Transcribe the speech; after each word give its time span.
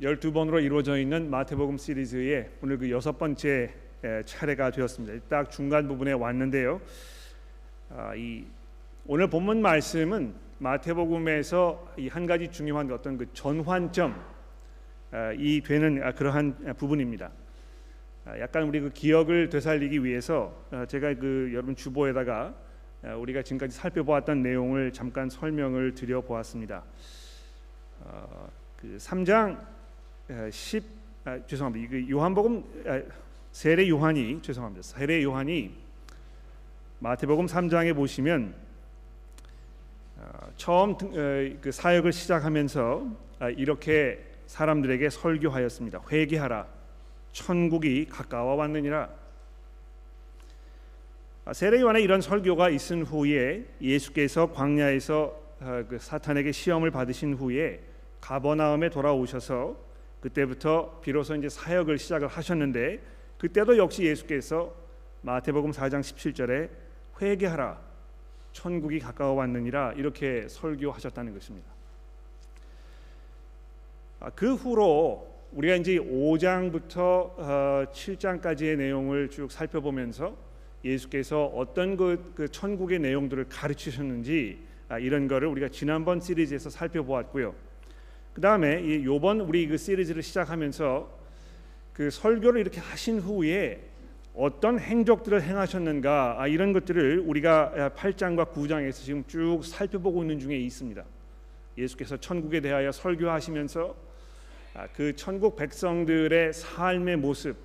12번으로 0.00 0.62
이루어져 0.62 0.98
있는 0.98 1.30
마태복음 1.30 1.76
시리즈의 1.78 2.50
오늘 2.62 2.78
그 2.78 2.90
여섯 2.90 3.18
번째 3.18 3.72
차례가 4.24 4.70
되었습니다. 4.70 5.26
딱 5.28 5.50
중간 5.50 5.88
부분에 5.88 6.12
왔는데요. 6.12 6.80
아, 7.90 8.14
이 8.14 8.44
오늘 9.06 9.28
본문 9.28 9.62
말씀은 9.62 10.34
마태복음에서 10.58 11.94
이 11.98 12.08
한 12.08 12.26
가지 12.26 12.48
중요한 12.48 12.90
어떤 12.90 13.16
그 13.18 13.32
전환점 13.32 14.14
아, 15.10 15.32
이 15.32 15.60
되는 15.60 16.02
아, 16.02 16.12
그러한 16.12 16.74
부분입니다. 16.76 17.30
약간 18.40 18.62
우리 18.64 18.80
그 18.80 18.90
기억을 18.90 19.50
되살리기 19.50 20.02
위해서 20.02 20.54
제가 20.88 21.14
그 21.14 21.50
여러분 21.52 21.76
주보에다가 21.76 22.54
우리가 23.18 23.42
지금까지 23.42 23.76
살펴보았던 23.76 24.42
내용을 24.42 24.92
잠깐 24.94 25.28
설명을 25.28 25.94
드려 25.94 26.22
보았습니다. 26.22 26.82
어, 28.84 28.90
그 28.90 28.96
3장 28.98 29.58
10 30.50 30.84
아, 31.24 31.38
죄송합니다. 31.46 31.96
이 31.96 32.10
요한복음 32.10 32.64
아, 32.86 33.02
세례 33.50 33.88
요한이 33.88 34.42
죄송합니다. 34.42 34.82
세례 34.82 35.22
요한이 35.22 35.74
마태복음 36.98 37.46
3장에 37.46 37.94
보시면 37.94 38.54
어, 40.18 40.52
처음 40.56 40.90
어, 40.92 40.96
그 41.60 41.70
사역을 41.72 42.12
시작하면서 42.12 43.06
아, 43.38 43.48
이렇게 43.50 44.22
사람들에게 44.46 45.08
설교하였습니다. 45.08 46.02
회개하라. 46.12 46.66
천국이 47.32 48.06
가까워 48.06 48.54
왔느니라. 48.54 49.08
세례 51.52 51.80
요한의 51.80 52.02
이런 52.02 52.20
설교가 52.20 52.70
있은 52.70 53.02
후에 53.02 53.66
예수께서 53.80 54.52
광야에서 54.52 55.42
그 55.88 55.98
사탄에게 56.00 56.52
시험을 56.52 56.90
받으신 56.90 57.34
후에 57.34 57.80
가버나움에 58.24 58.88
돌아오셔서 58.88 59.76
그때부터 60.22 60.98
비로소 61.02 61.34
이제 61.36 61.50
사역을 61.50 61.98
시작을 61.98 62.26
하셨는데 62.26 63.02
그때도 63.36 63.76
역시 63.76 64.04
예수께서 64.04 64.74
마태복음 65.20 65.72
4장 65.72 66.00
17절에 66.00 66.70
회개하라 67.20 67.78
천국이 68.52 68.98
가까워 68.98 69.34
왔느니라 69.34 69.92
이렇게 69.92 70.48
설교하셨다는 70.48 71.34
것입니다. 71.34 71.68
아, 74.20 74.30
그 74.30 74.54
후로 74.54 75.30
우리가 75.52 75.74
이제 75.74 75.96
5장부터 75.96 77.90
7장까지의 77.92 78.74
어, 78.74 78.76
내용을 78.76 79.28
쭉 79.28 79.52
살펴보면서 79.52 80.34
예수께서 80.82 81.44
어떤 81.44 81.98
그, 81.98 82.32
그 82.34 82.48
천국의 82.48 83.00
내용들을 83.00 83.50
가르치셨는지 83.50 84.62
아, 84.88 84.98
이런 84.98 85.28
거를 85.28 85.48
우리가 85.48 85.68
지난번 85.68 86.20
시리즈에서 86.20 86.70
살펴보았고요. 86.70 87.73
그 88.34 88.40
다음에 88.40 88.82
이 88.82 89.04
요번 89.04 89.40
우리 89.40 89.68
그 89.68 89.76
시리즈를 89.76 90.20
시작하면서 90.20 91.08
그 91.92 92.10
설교를 92.10 92.60
이렇게 92.60 92.80
하신 92.80 93.20
후에 93.20 93.80
어떤 94.34 94.80
행적들을 94.80 95.40
행하셨는가 95.40 96.36
아, 96.40 96.48
이런 96.48 96.72
것들을 96.72 97.20
우리가 97.20 97.92
8장과 97.96 98.52
9장에서 98.52 98.94
지금 98.94 99.24
쭉 99.28 99.60
살펴보고 99.62 100.22
있는 100.22 100.40
중에 100.40 100.56
있습니다. 100.56 101.04
예수께서 101.78 102.16
천국에 102.16 102.60
대하여 102.60 102.90
설교하시면서 102.90 103.94
아, 104.74 104.88
그 104.96 105.14
천국 105.14 105.54
백성들의 105.54 106.52
삶의 106.52 107.18
모습, 107.18 107.56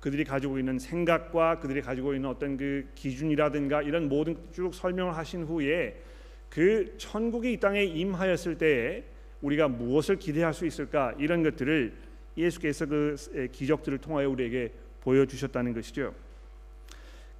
그들이 0.00 0.24
가지고 0.24 0.58
있는 0.58 0.80
생각과 0.80 1.60
그들이 1.60 1.82
가지고 1.82 2.14
있는 2.14 2.28
어떤 2.28 2.56
그 2.56 2.88
기준이라든가 2.96 3.82
이런 3.82 4.08
모든 4.08 4.36
쭉 4.50 4.74
설명을 4.74 5.16
하신 5.16 5.44
후에 5.44 6.02
그 6.48 6.96
천국이 6.98 7.52
이 7.52 7.60
땅에 7.60 7.84
임하였을 7.84 8.58
때에 8.58 9.04
우리가 9.42 9.68
무엇을 9.68 10.16
기대할 10.16 10.54
수 10.54 10.66
있을까 10.66 11.14
이런 11.18 11.42
것들을 11.42 11.92
예수께서 12.36 12.86
그 12.86 13.16
기적들을 13.52 13.98
통하여 13.98 14.28
우리에게 14.28 14.72
보여주셨다는 15.00 15.72
것이죠. 15.74 16.14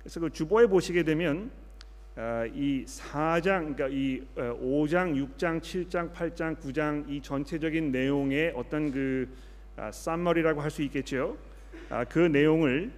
그래서 0.00 0.20
그 0.20 0.30
주보에 0.30 0.67
보시게 0.67 1.02
되면 1.02 1.50
아, 2.14 2.46
이 2.46 2.85
4장 2.86 3.74
그러니까 3.74 3.89
이 3.89 4.23
5장, 4.36 5.14
6장, 5.36 5.61
7장, 5.61 6.12
8장, 6.12 6.56
9장 6.58 7.11
이 7.11 7.20
전체적인 7.20 7.92
내용의 7.92 8.52
어떤 8.56 8.90
그 8.90 9.29
쌈머리라고 9.92 10.62
할 10.62 10.70
수 10.70 10.83
있겠죠. 10.83 11.36
아, 11.90 12.05
그 12.05 12.18
내용을 12.20 12.90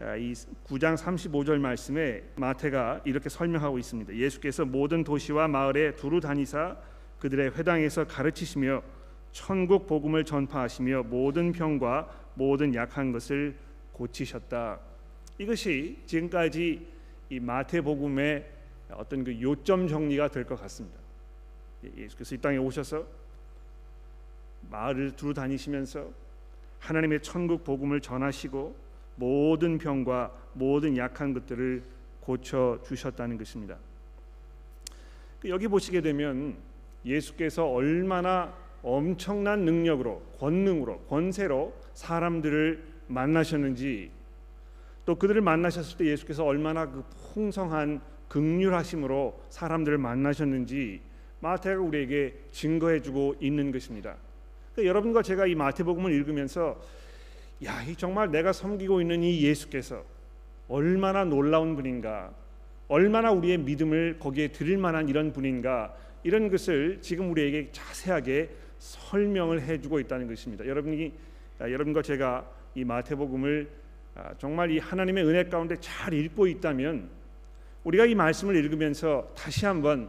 아, 0.00 0.16
이 0.16 0.32
9장 0.32 0.96
35절 0.96 1.58
말씀에 1.58 2.22
마태가 2.36 3.02
이렇게 3.04 3.28
설명하고 3.28 3.78
있습니다. 3.78 4.14
예수께서 4.14 4.64
모든 4.64 5.04
도시와 5.04 5.46
마을에 5.46 5.94
두루 5.94 6.20
다니사 6.20 6.76
그들의 7.18 7.56
회당에서 7.56 8.06
가르치시며 8.06 8.82
천국 9.32 9.86
복음을 9.86 10.24
전파하시며 10.24 11.04
모든 11.04 11.52
병과 11.52 12.30
모든 12.34 12.74
약한 12.74 13.12
것을 13.12 13.56
고치셨다. 13.92 14.80
이것이 15.38 15.98
지금까지 16.06 16.86
이 17.30 17.40
마태복음의 17.40 18.50
어떤 18.92 19.24
그 19.24 19.40
요점 19.40 19.88
정리가 19.88 20.28
될 20.28 20.44
것 20.44 20.60
같습니다. 20.60 20.98
예, 21.84 22.02
예수께서 22.04 22.34
이 22.34 22.38
땅에 22.38 22.56
오셔서 22.58 23.04
마을을 24.70 25.16
두루 25.16 25.34
다니시면서 25.34 26.10
하나님의 26.78 27.22
천국 27.22 27.64
복음을 27.64 28.00
전하시고 28.00 28.76
모든 29.16 29.78
병과 29.78 30.32
모든 30.54 30.96
약한 30.96 31.32
것들을 31.32 31.82
고쳐 32.20 32.78
주셨다는 32.86 33.38
것입니다. 33.38 33.78
그 35.40 35.48
여기 35.50 35.68
보시게 35.68 36.00
되면 36.00 36.56
예수께서 37.04 37.66
얼마나 37.66 38.54
엄청난 38.82 39.64
능력으로 39.64 40.20
권능으로 40.38 41.00
권세로 41.00 41.74
사람들을 41.94 42.82
만나셨는지 43.08 44.10
또 45.04 45.14
그들을 45.16 45.40
만나셨을 45.40 45.98
때 45.98 46.06
예수께서 46.06 46.44
얼마나 46.44 46.90
그 46.90 47.04
풍성한 47.34 48.00
극률하심으로 48.28 49.40
사람들을 49.50 49.98
만나셨는지 49.98 51.00
마태가 51.40 51.80
우리에게 51.80 52.34
증거해주고 52.52 53.36
있는 53.40 53.70
것입니다. 53.70 54.16
그러니까 54.72 54.88
여러분과 54.88 55.22
제가 55.22 55.46
이 55.46 55.54
마태복음을 55.54 56.10
읽으면서 56.12 56.80
야, 57.64 57.82
이 57.82 57.94
정말 57.96 58.30
내가 58.30 58.52
섬기고 58.52 59.00
있는 59.00 59.22
이 59.22 59.42
예수께서 59.42 60.02
얼마나 60.68 61.24
놀라운 61.24 61.76
분인가, 61.76 62.32
얼마나 62.88 63.30
우리의 63.30 63.58
믿음을 63.58 64.18
거기에 64.18 64.48
드릴 64.48 64.78
만한 64.78 65.08
이런 65.08 65.32
분인가 65.32 65.94
이런 66.24 66.50
것을 66.50 66.98
지금 67.00 67.30
우리에게 67.30 67.68
자세하게 67.70 68.50
설명을 68.78 69.62
해주고 69.62 70.00
있다는 70.00 70.26
것입니다. 70.26 70.66
여러분이 70.66 71.12
아, 71.60 71.70
여러분과 71.70 72.02
제가 72.02 72.50
이 72.74 72.84
마태복음을 72.84 73.68
아, 74.16 74.34
정말 74.38 74.70
이 74.70 74.78
하나님의 74.78 75.24
은혜 75.24 75.44
가운데 75.44 75.76
잘 75.80 76.12
읽고 76.12 76.46
있다면 76.46 77.08
우리가 77.84 78.06
이 78.06 78.14
말씀을 78.14 78.56
읽으면서 78.56 79.32
다시 79.36 79.66
한번 79.66 80.08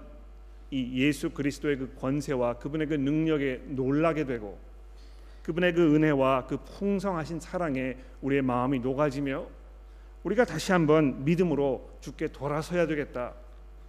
이 0.71 1.03
예수 1.03 1.29
그리스도의 1.29 1.77
그 1.77 1.95
권세와 1.99 2.55
그분의 2.55 2.87
그 2.87 2.93
능력에 2.95 3.61
놀라게 3.67 4.25
되고 4.25 4.57
그분의 5.43 5.73
그 5.73 5.95
은혜와 5.95 6.47
그 6.47 6.57
풍성하신 6.57 7.39
사랑에 7.39 7.97
우리의 8.21 8.41
마음이 8.41 8.79
녹아지며 8.79 9.45
우리가 10.23 10.45
다시 10.45 10.71
한번 10.71 11.23
믿음으로 11.23 11.97
주께 12.01 12.27
돌아서야 12.27 12.87
되겠다. 12.87 13.33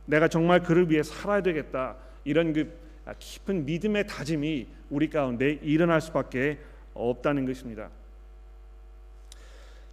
내가 0.04 0.28
정말 0.28 0.62
그를 0.62 0.91
위해 0.91 1.03
살아야 1.03 1.41
되겠다. 1.42 1.97
이런 2.26 2.53
그 2.53 2.70
깊은 3.19 3.64
믿음의 3.64 4.09
다짐이 4.09 4.66
우리 4.91 5.09
가운데 5.09 5.59
일어날 5.62 6.00
수밖에 6.00 6.59
없다는 6.92 7.47
것입니다. 7.47 7.88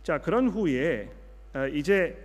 자 0.02 0.20
그런 0.20 0.50
후에 0.50 1.10
아, 1.54 1.68
이제 1.68 2.18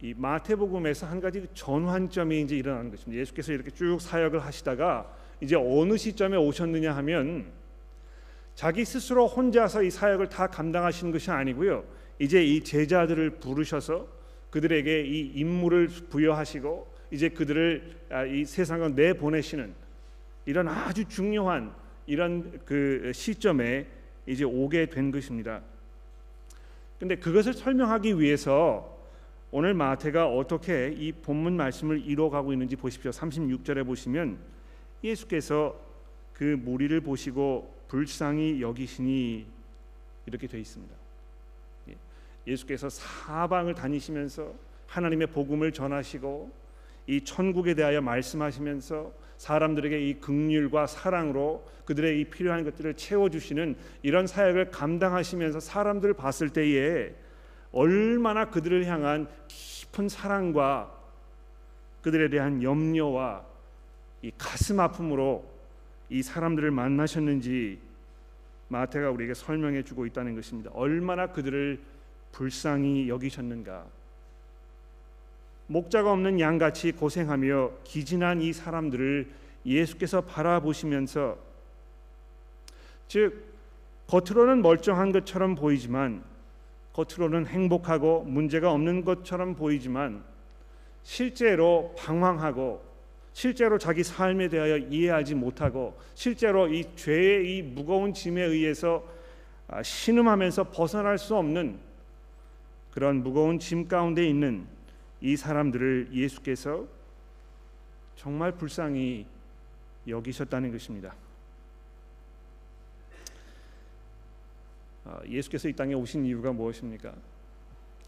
이 0.00 0.14
마태복음에서 0.16 1.06
한 1.06 1.20
가지 1.20 1.46
전환점이 1.52 2.40
이제 2.40 2.56
일어나는 2.56 2.90
것입니다. 2.90 3.20
예수께서 3.20 3.52
이렇게 3.52 3.70
쭉 3.70 4.00
사역을 4.00 4.40
하시다가 4.40 5.14
이제 5.40 5.56
어느 5.56 5.96
시점에 5.96 6.36
오셨느냐 6.36 6.94
하면 6.96 7.50
자기 8.54 8.84
스스로 8.84 9.26
혼자서 9.26 9.82
이 9.82 9.90
사역을 9.90 10.28
다 10.28 10.46
감당하시는 10.46 11.12
것이 11.12 11.30
아니고요. 11.30 11.84
이제 12.18 12.44
이 12.44 12.62
제자들을 12.62 13.30
부르셔서 13.40 14.06
그들에게 14.50 15.06
이 15.06 15.32
임무를 15.34 15.88
부여하시고 16.08 16.99
이제 17.10 17.28
그들을 17.28 17.96
아, 18.10 18.24
이 18.24 18.44
세상을 18.44 18.94
내 18.94 19.12
보내시는 19.12 19.72
이런 20.46 20.68
아주 20.68 21.04
중요한 21.06 21.74
이런 22.06 22.60
그 22.64 23.12
시점에 23.14 23.86
이제 24.26 24.44
오게 24.44 24.86
된 24.86 25.10
것입니다. 25.10 25.60
근데 26.98 27.16
그것을 27.16 27.54
설명하기 27.54 28.20
위해서 28.20 28.98
오늘 29.52 29.74
마태가 29.74 30.28
어떻게 30.28 30.94
이 30.96 31.12
본문 31.12 31.56
말씀을 31.56 32.06
이뤄가고 32.06 32.52
있는지 32.52 32.76
보십시오. 32.76 33.10
36절에 33.10 33.84
보시면 33.84 34.38
예수께서 35.02 35.80
그 36.32 36.44
무리를 36.44 37.00
보시고 37.00 37.74
불쌍히 37.88 38.62
여기시니 38.62 39.46
이렇게 40.26 40.46
되어 40.46 40.60
있습니다. 40.60 40.94
예, 41.88 41.96
예수께서 42.46 42.88
사방을 42.88 43.74
다니시면서 43.74 44.54
하나님의 44.86 45.28
복음을 45.28 45.72
전하시고 45.72 46.50
이 47.06 47.22
천국에 47.22 47.74
대하여 47.74 48.00
말씀하시면서 48.00 49.12
사람들에게 49.36 50.08
이 50.08 50.20
긍휼과 50.20 50.86
사랑으로 50.86 51.66
그들의 51.86 52.20
이 52.20 52.24
필요한 52.24 52.62
것들을 52.62 52.94
채워 52.94 53.30
주시는 53.30 53.74
이런 54.02 54.26
사역을 54.26 54.70
감당하시면서 54.70 55.60
사람들을 55.60 56.14
봤을 56.14 56.50
때에 56.50 57.14
얼마나 57.72 58.50
그들을 58.50 58.86
향한 58.86 59.28
깊은 59.48 60.08
사랑과 60.08 60.94
그들에 62.02 62.28
대한 62.28 62.62
염려와 62.62 63.44
이 64.22 64.30
가슴 64.36 64.80
아픔으로 64.80 65.50
이 66.10 66.22
사람들을 66.22 66.70
만나셨는지 66.70 67.78
마태가 68.68 69.10
우리에게 69.10 69.34
설명해 69.34 69.82
주고 69.82 70.06
있다는 70.06 70.34
것입니다. 70.34 70.70
얼마나 70.74 71.28
그들을 71.28 71.80
불쌍히 72.32 73.08
여기셨는가. 73.08 73.86
목자가 75.70 76.10
없는 76.10 76.40
양같이 76.40 76.90
고생하며 76.90 77.70
기진한 77.84 78.42
이 78.42 78.52
사람들을 78.52 79.30
예수께서 79.64 80.20
바라보시면서 80.22 81.38
즉 83.06 83.54
겉으로는 84.08 84.62
멀쩡한 84.62 85.12
것처럼 85.12 85.54
보이지만 85.54 86.24
겉으로는 86.92 87.46
행복하고 87.46 88.24
문제가 88.24 88.72
없는 88.72 89.04
것처럼 89.04 89.54
보이지만 89.54 90.24
실제로 91.04 91.94
방황하고 91.96 92.82
실제로 93.32 93.78
자기 93.78 94.02
삶에 94.02 94.48
대하여 94.48 94.76
이해하지 94.76 95.36
못하고 95.36 95.96
실제로 96.16 96.66
이 96.66 96.84
죄의 96.96 97.58
이 97.58 97.62
무거운 97.62 98.12
짐에 98.12 98.42
의해서 98.42 99.06
아, 99.68 99.80
신음하면서 99.84 100.64
벗어날 100.70 101.16
수 101.16 101.36
없는 101.36 101.78
그런 102.90 103.22
무거운 103.22 103.60
짐 103.60 103.86
가운데 103.86 104.26
있는 104.26 104.66
이 105.20 105.36
사람들을 105.36 106.10
예수께서 106.12 106.86
정말 108.16 108.52
불쌍히 108.52 109.26
여기셨다는 110.06 110.72
것입니다. 110.72 111.14
아, 115.04 115.20
예수께서 115.26 115.68
이 115.68 115.72
땅에 115.72 115.94
오신 115.94 116.24
이유가 116.24 116.52
무엇입니까? 116.52 117.14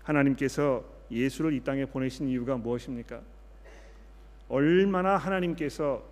하나님께서 0.02 0.84
예수를 1.10 1.52
이 1.52 1.60
땅에 1.60 1.84
보내신 1.84 2.28
이유가 2.28 2.56
무엇입니까? 2.56 3.20
얼마나 4.48 5.16
하나님께서 5.16 6.04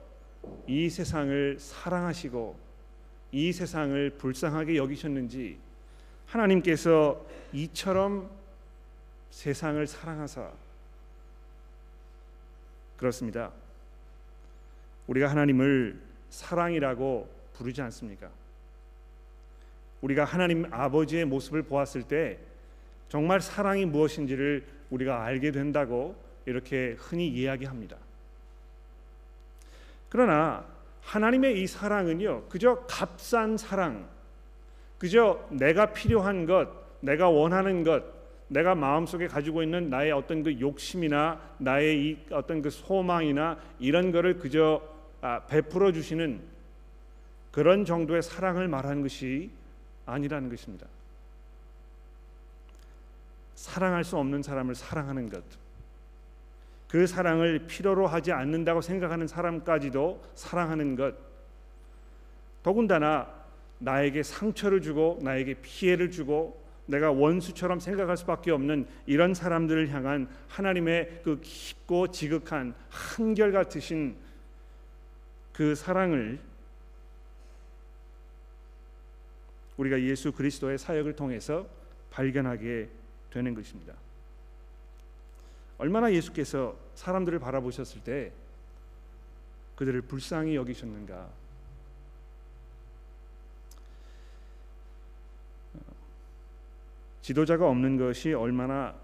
이 0.66 0.88
세상을 0.88 1.58
사랑하시고 1.58 2.56
이 3.32 3.52
세상을 3.52 4.10
불쌍하게 4.10 4.76
여기셨는지 4.76 5.58
하나님께서 6.26 7.24
이처럼 7.52 8.30
세상을 9.30 9.86
사랑하사 9.86 10.50
그렇습니다. 13.00 13.50
우리가 15.06 15.30
하나님을 15.30 15.98
사랑이라고 16.28 17.30
부르지 17.54 17.80
않습니까? 17.80 18.28
우리가 20.02 20.24
하나님 20.24 20.66
아버지의 20.70 21.24
모습을 21.24 21.62
보았을 21.62 22.02
때 22.02 22.38
정말 23.08 23.40
사랑이 23.40 23.86
무엇인지를 23.86 24.66
우리가 24.90 25.24
알게 25.24 25.50
된다고 25.50 26.14
이렇게 26.44 26.94
흔히 26.98 27.28
이야기합니다. 27.28 27.96
그러나 30.10 30.66
하나님의 31.00 31.62
이 31.62 31.66
사랑은요, 31.66 32.48
그저 32.50 32.84
값싼 32.86 33.56
사랑, 33.56 34.10
그저 34.98 35.48
내가 35.48 35.94
필요한 35.94 36.44
것, 36.44 36.68
내가 37.00 37.30
원하는 37.30 37.82
것, 37.82 38.04
내가 38.50 38.74
마음속에 38.74 39.28
가지고 39.28 39.62
있는 39.62 39.90
나의 39.90 40.10
어떤 40.10 40.42
그 40.42 40.58
욕심이나 40.58 41.40
나의 41.58 42.04
이 42.04 42.18
어떤 42.32 42.60
그 42.60 42.68
소망이나 42.68 43.56
이런 43.78 44.10
거를 44.10 44.38
그저 44.38 44.82
아, 45.20 45.40
베풀어 45.46 45.92
주시는 45.92 46.40
그런 47.52 47.84
정도의 47.84 48.22
사랑을 48.22 48.66
말하는 48.66 49.02
것이 49.02 49.50
아니라는 50.04 50.50
것입니다. 50.50 50.86
사랑할 53.54 54.02
수 54.02 54.16
없는 54.16 54.42
사람을 54.42 54.74
사랑하는 54.74 55.28
것. 55.28 55.44
그 56.88 57.06
사랑을 57.06 57.66
필요로 57.68 58.08
하지 58.08 58.32
않는다고 58.32 58.80
생각하는 58.80 59.28
사람까지도 59.28 60.24
사랑하는 60.34 60.96
것. 60.96 61.14
더군다나 62.64 63.32
나에게 63.78 64.24
상처를 64.24 64.80
주고 64.80 65.20
나에게 65.22 65.54
피해를 65.62 66.10
주고 66.10 66.60
내가 66.90 67.12
원수처럼 67.12 67.78
생각할 67.78 68.16
수밖에 68.16 68.50
없는 68.50 68.86
이런 69.06 69.32
사람들을 69.32 69.88
향한 69.90 70.28
하나님의 70.48 71.22
그 71.24 71.40
깊고 71.40 72.08
지극한 72.08 72.74
한결 72.88 73.52
같으신 73.52 74.16
그 75.52 75.74
사랑을 75.74 76.40
우리가 79.76 80.00
예수 80.02 80.32
그리스도의 80.32 80.78
사역을 80.78 81.14
통해서 81.14 81.66
발견하게 82.10 82.88
되는 83.30 83.54
것입니다. 83.54 83.94
얼마나 85.78 86.12
예수께서 86.12 86.76
사람들을 86.94 87.38
바라보셨을 87.38 88.02
때 88.02 88.32
그들을 89.76 90.02
불쌍히 90.02 90.56
여기셨는가. 90.56 91.39
지도자가 97.22 97.68
없는 97.68 97.96
것이 97.96 98.32
얼마나 98.32 98.94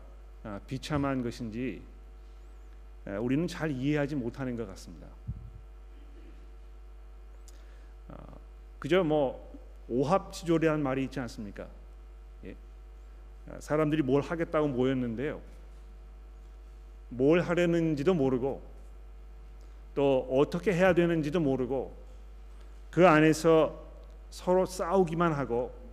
아, 0.42 0.60
비참한 0.66 1.22
것인지 1.22 1.82
우리는 3.20 3.46
잘 3.46 3.70
이해하지 3.70 4.16
못하는 4.16 4.56
것 4.56 4.66
같습니다. 4.66 5.06
아, 8.08 8.14
그저 8.78 9.04
뭐 9.04 9.46
오합지졸이라는 9.88 10.82
말이 10.82 11.04
있지 11.04 11.20
않습니까? 11.20 11.66
예. 12.44 12.54
아, 13.50 13.60
사람들이 13.60 14.02
뭘 14.02 14.22
하겠다고 14.22 14.68
모였는데요. 14.68 15.40
뭘 17.08 17.40
하려는지도 17.40 18.14
모르고 18.14 18.62
또 19.94 20.26
어떻게 20.30 20.72
해야 20.72 20.92
되는지도 20.92 21.40
모르고 21.40 21.94
그 22.90 23.06
안에서 23.06 23.84
서로 24.30 24.66
싸우기만 24.66 25.32
하고 25.32 25.72
어, 25.74 25.85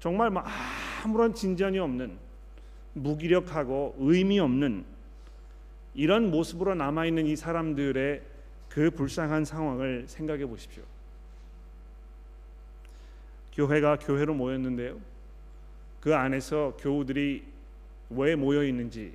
정말 0.00 0.30
뭐 0.30 0.42
아무런 1.04 1.34
진전이 1.34 1.78
없는 1.78 2.18
무기력하고 2.94 3.96
의미 3.98 4.40
없는 4.40 4.84
이런 5.94 6.30
모습으로 6.30 6.74
남아 6.74 7.06
있는 7.06 7.26
이 7.26 7.36
사람들의 7.36 8.22
그 8.68 8.90
불쌍한 8.90 9.44
상황을 9.44 10.06
생각해 10.08 10.46
보십시오. 10.46 10.82
교회가 13.52 13.98
교회로 13.98 14.34
모였는데요. 14.34 14.98
그 16.00 16.14
안에서 16.14 16.76
교우들이 16.80 17.44
왜 18.10 18.34
모여 18.34 18.64
있는지, 18.64 19.12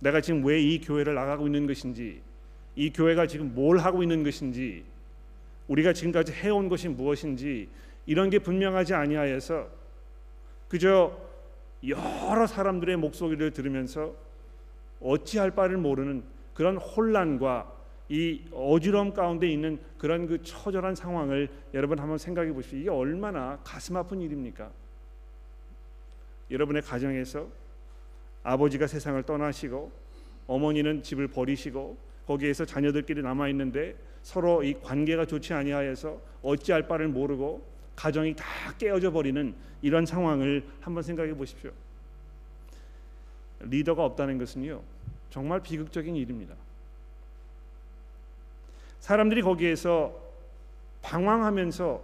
내가 0.00 0.20
지금 0.20 0.44
왜 0.44 0.60
이 0.60 0.80
교회를 0.80 1.14
나가고 1.14 1.46
있는 1.46 1.66
것인지, 1.66 2.20
이 2.76 2.90
교회가 2.90 3.26
지금 3.26 3.54
뭘 3.54 3.78
하고 3.78 4.02
있는 4.02 4.22
것인지, 4.24 4.84
우리가 5.68 5.92
지금까지 5.92 6.32
해온 6.32 6.68
것이 6.68 6.88
무엇인지 6.88 7.68
이런 8.10 8.28
게 8.28 8.40
분명하지 8.40 8.92
아니하여서 8.92 9.68
그저 10.66 11.16
여러 11.86 12.44
사람들의 12.44 12.96
목소리를 12.96 13.52
들으면서 13.52 14.16
어찌할 15.00 15.52
바를 15.52 15.76
모르는 15.76 16.24
그런 16.52 16.76
혼란과 16.76 17.72
이 18.08 18.42
어지러움 18.52 19.14
가운데 19.14 19.46
있는 19.48 19.78
그런 19.96 20.26
그 20.26 20.42
처절한 20.42 20.96
상황을 20.96 21.50
여러분 21.72 22.00
한번 22.00 22.18
생각해 22.18 22.52
보십시오. 22.52 22.80
이게 22.80 22.90
얼마나 22.90 23.60
가슴 23.62 23.96
아픈 23.96 24.20
일입니까? 24.20 24.72
여러분의 26.50 26.82
가정에서 26.82 27.46
아버지가 28.42 28.88
세상을 28.88 29.22
떠나시고 29.22 29.92
어머니는 30.48 31.04
집을 31.04 31.28
버리시고 31.28 31.96
거기에서 32.26 32.64
자녀들끼리 32.64 33.22
남아 33.22 33.50
있는데 33.50 33.94
서로 34.22 34.64
이 34.64 34.74
관계가 34.74 35.26
좋지 35.26 35.54
아니하여서 35.54 36.20
어찌할 36.42 36.88
바를 36.88 37.06
모르고 37.06 37.70
가정이 38.00 38.34
다 38.34 38.46
깨어져 38.78 39.10
버리는 39.10 39.54
이런 39.82 40.06
상황을 40.06 40.66
한번 40.80 41.02
생각해 41.02 41.34
보십시오. 41.34 41.70
리더가 43.60 44.02
없다는 44.02 44.38
것은요 44.38 44.82
정말 45.28 45.62
비극적인 45.62 46.16
일입니다. 46.16 46.54
사람들이 49.00 49.42
거기에서 49.42 50.18
방황하면서 51.02 52.02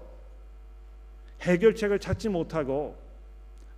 해결책을 1.40 1.98
찾지 1.98 2.28
못하고 2.28 2.98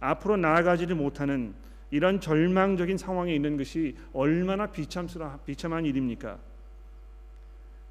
앞으로 0.00 0.36
나아가지를 0.38 0.96
못하는 0.96 1.54
이런 1.92 2.20
절망적인 2.20 2.98
상황에 2.98 3.32
있는 3.32 3.56
것이 3.56 3.96
얼마나 4.12 4.66
비참스러 4.66 5.38
비참한 5.46 5.84
일입니까? 5.84 6.36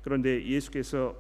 그런데 0.04 0.46
예수께서 0.46 1.16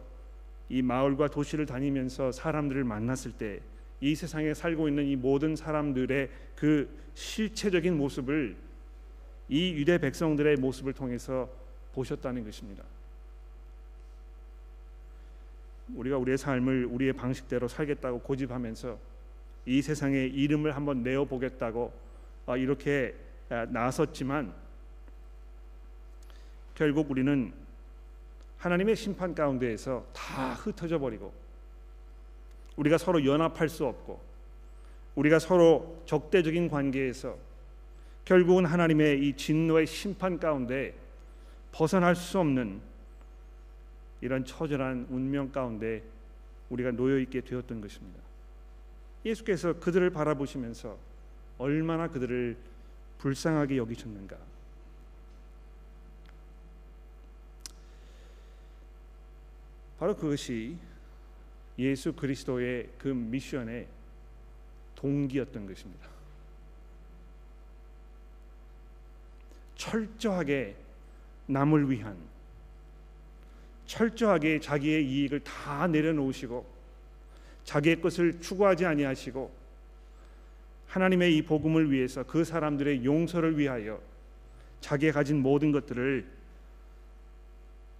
이 0.69 0.81
마을과 0.81 1.29
도시를 1.29 1.65
다니면서 1.65 2.31
사람들을 2.31 2.83
만났을 2.83 3.31
때 3.33 3.59
이 3.99 4.13
세상에 4.13 4.53
살고 4.53 4.87
있는 4.87 5.05
이 5.05 5.15
모든 5.15 5.55
사람들의 5.55 6.29
그 6.55 6.89
실체적인 7.15 7.97
모습을 7.97 8.55
이 9.49 9.73
유대 9.73 9.97
백성들의 9.97 10.57
모습을 10.57 10.93
통해서 10.93 11.49
보셨다는 11.93 12.43
것입니다. 12.43 12.83
우리가 15.95 16.17
우리의 16.17 16.37
삶을 16.37 16.85
우리의 16.85 17.13
방식대로 17.13 17.67
살겠다고 17.67 18.19
고집하면서 18.19 18.99
이 19.65 19.81
세상에 19.81 20.25
이름을 20.25 20.75
한번 20.75 21.01
내어 21.01 21.25
보겠다고 21.25 21.91
아, 22.45 22.55
이렇게 22.55 23.15
아, 23.49 23.65
나섰지만 23.65 24.53
결국 26.75 27.09
우리는 27.09 27.51
하나님의 28.57 28.95
심판 28.95 29.35
가운데에서 29.35 30.05
다 30.13 30.53
흩어져 30.53 30.99
버리고 30.99 31.33
우리가 32.75 32.97
서로 32.97 33.23
연합할 33.25 33.69
수 33.69 33.85
없고 33.85 34.19
우리가 35.15 35.39
서로 35.39 36.01
적대적인 36.05 36.69
관계에서 36.69 37.37
결국은 38.25 38.65
하나님의 38.65 39.25
이 39.25 39.33
진노의 39.33 39.87
심판 39.87 40.39
가운데 40.39 40.93
벗어날 41.71 42.15
수 42.15 42.39
없는 42.39 42.81
이런 44.21 44.45
처절한 44.45 45.07
운명 45.09 45.51
가운데 45.51 46.03
우리가 46.69 46.91
놓여 46.91 47.19
있게 47.19 47.41
되었던 47.41 47.81
것입니다. 47.81 48.19
예수께서 49.25 49.73
그들을 49.73 50.09
바라보시면서 50.09 50.97
얼마나 51.57 52.07
그들을 52.07 52.57
불쌍하게 53.17 53.77
여기셨는가. 53.77 54.37
바로 59.99 60.15
그것이 60.15 60.77
예수 61.79 62.13
그리스도의 62.13 62.89
그 62.97 63.07
미션의 63.07 63.87
동기였던 64.95 65.67
것입니다. 65.67 66.07
철저하게 69.75 70.75
남을 71.45 71.89
위한 71.89 72.17
철저하게 73.85 74.59
자기의 74.59 75.07
이익을 75.07 75.39
다 75.41 75.87
내려놓으시고 75.87 76.65
자기의 77.63 78.01
것을 78.01 78.41
추구하지 78.41 78.85
아니하시고 78.85 79.51
하나님의 80.87 81.37
이 81.37 81.41
복음을 81.41 81.91
위해서 81.91 82.23
그 82.23 82.43
사람들의 82.43 83.05
용서를 83.05 83.57
위하여 83.57 84.01
자기가 84.81 85.13
가진 85.13 85.41
모든 85.41 85.71
것들을 85.71 86.27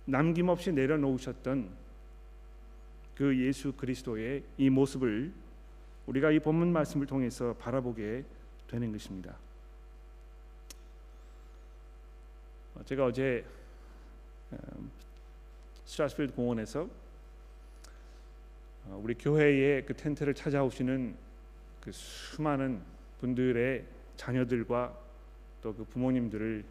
남김없이 0.06 0.72
내려놓으셨던 0.72 1.87
그 3.18 3.36
예수 3.40 3.74
그리스도의 3.74 4.44
이 4.60 4.70
모습을 4.70 5.34
우리가 6.06 6.30
이 6.30 6.40
본문 6.40 6.72
말씀을 6.72 7.08
통해서 7.08 7.56
바라보게 7.56 8.24
되는 8.68 8.92
것입니다. 8.92 9.36
제가 12.86 13.06
어제 13.06 13.44
스트라스필드 15.86 16.36
공원에서 16.36 16.88
어, 18.86 19.02
우리 19.04 19.16
교회의 19.16 19.84
그 19.88 19.96
텐트를 19.96 20.36
찾아오시는 20.36 21.16
그 21.82 21.92
수많은 21.92 22.80
분들의 23.20 23.84
자녀들과 24.16 24.96
또 25.64 25.74
그 25.74 25.84
부모님들을 25.86 26.64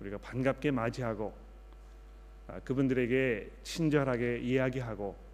우리가 0.00 0.18
반갑게 0.18 0.70
맞이하고 0.70 1.34
아, 2.46 2.60
그분들에게 2.60 3.50
친절하게 3.64 4.38
이야기하고 4.38 5.24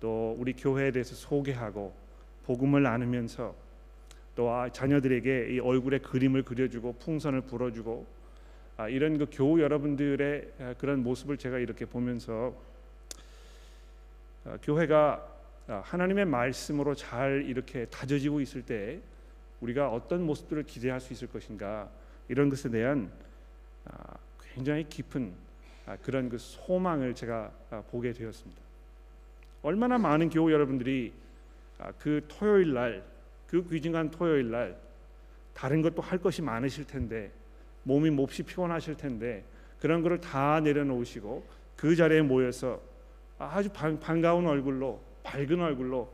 또 0.00 0.36
우리 0.38 0.52
교회에 0.52 0.90
대해서 0.90 1.14
소개하고 1.14 1.94
복음을 2.44 2.82
나누면서 2.82 3.54
또 4.36 4.50
아, 4.50 4.68
자녀들에게 4.68 5.54
이 5.54 5.58
얼굴에 5.58 5.98
그림을 5.98 6.42
그려주고 6.42 6.94
풍선을 7.00 7.42
불어주고 7.42 8.06
아, 8.76 8.88
이런 8.88 9.16
그 9.16 9.26
교우 9.32 9.58
여러분들의 9.60 10.52
아, 10.60 10.74
그런 10.78 11.02
모습을 11.02 11.38
제가 11.38 11.58
이렇게 11.58 11.86
보면서 11.86 12.54
아, 14.44 14.58
교회가 14.62 15.32
하나님의 15.66 16.26
말씀으로 16.26 16.94
잘 16.94 17.44
이렇게 17.48 17.86
다져지고 17.86 18.40
있을 18.40 18.62
때 18.62 19.00
우리가 19.60 19.90
어떤 19.90 20.24
모습들을 20.24 20.62
기대할 20.62 21.00
수 21.00 21.12
있을 21.12 21.26
것인가 21.26 21.88
이런 22.28 22.48
것에 22.50 22.68
대한 22.68 23.10
굉장히 24.54 24.88
깊은 24.88 25.32
그런 26.02 26.28
그 26.28 26.38
소망을 26.38 27.16
제가 27.16 27.50
보게 27.90 28.12
되었습니다. 28.12 28.65
얼마나 29.66 29.98
많은 29.98 30.28
교우 30.28 30.52
여러분들이 30.52 31.12
그 31.98 32.24
토요일 32.28 32.72
날, 32.72 33.04
그 33.48 33.68
귀중한 33.68 34.12
토요일 34.12 34.52
날 34.52 34.78
다른 35.54 35.82
것도 35.82 36.02
할 36.02 36.20
것이 36.20 36.40
많으실 36.40 36.86
텐데 36.86 37.32
몸이 37.82 38.10
몹시 38.10 38.44
피곤하실 38.44 38.96
텐데 38.96 39.42
그런 39.80 40.02
것을 40.02 40.20
다 40.20 40.60
내려놓으시고 40.60 41.44
그 41.74 41.96
자리에 41.96 42.22
모여서 42.22 42.80
아주 43.40 43.68
반 43.72 44.22
가운 44.22 44.46
얼굴로 44.46 45.00
밝은 45.24 45.60
얼굴로 45.60 46.12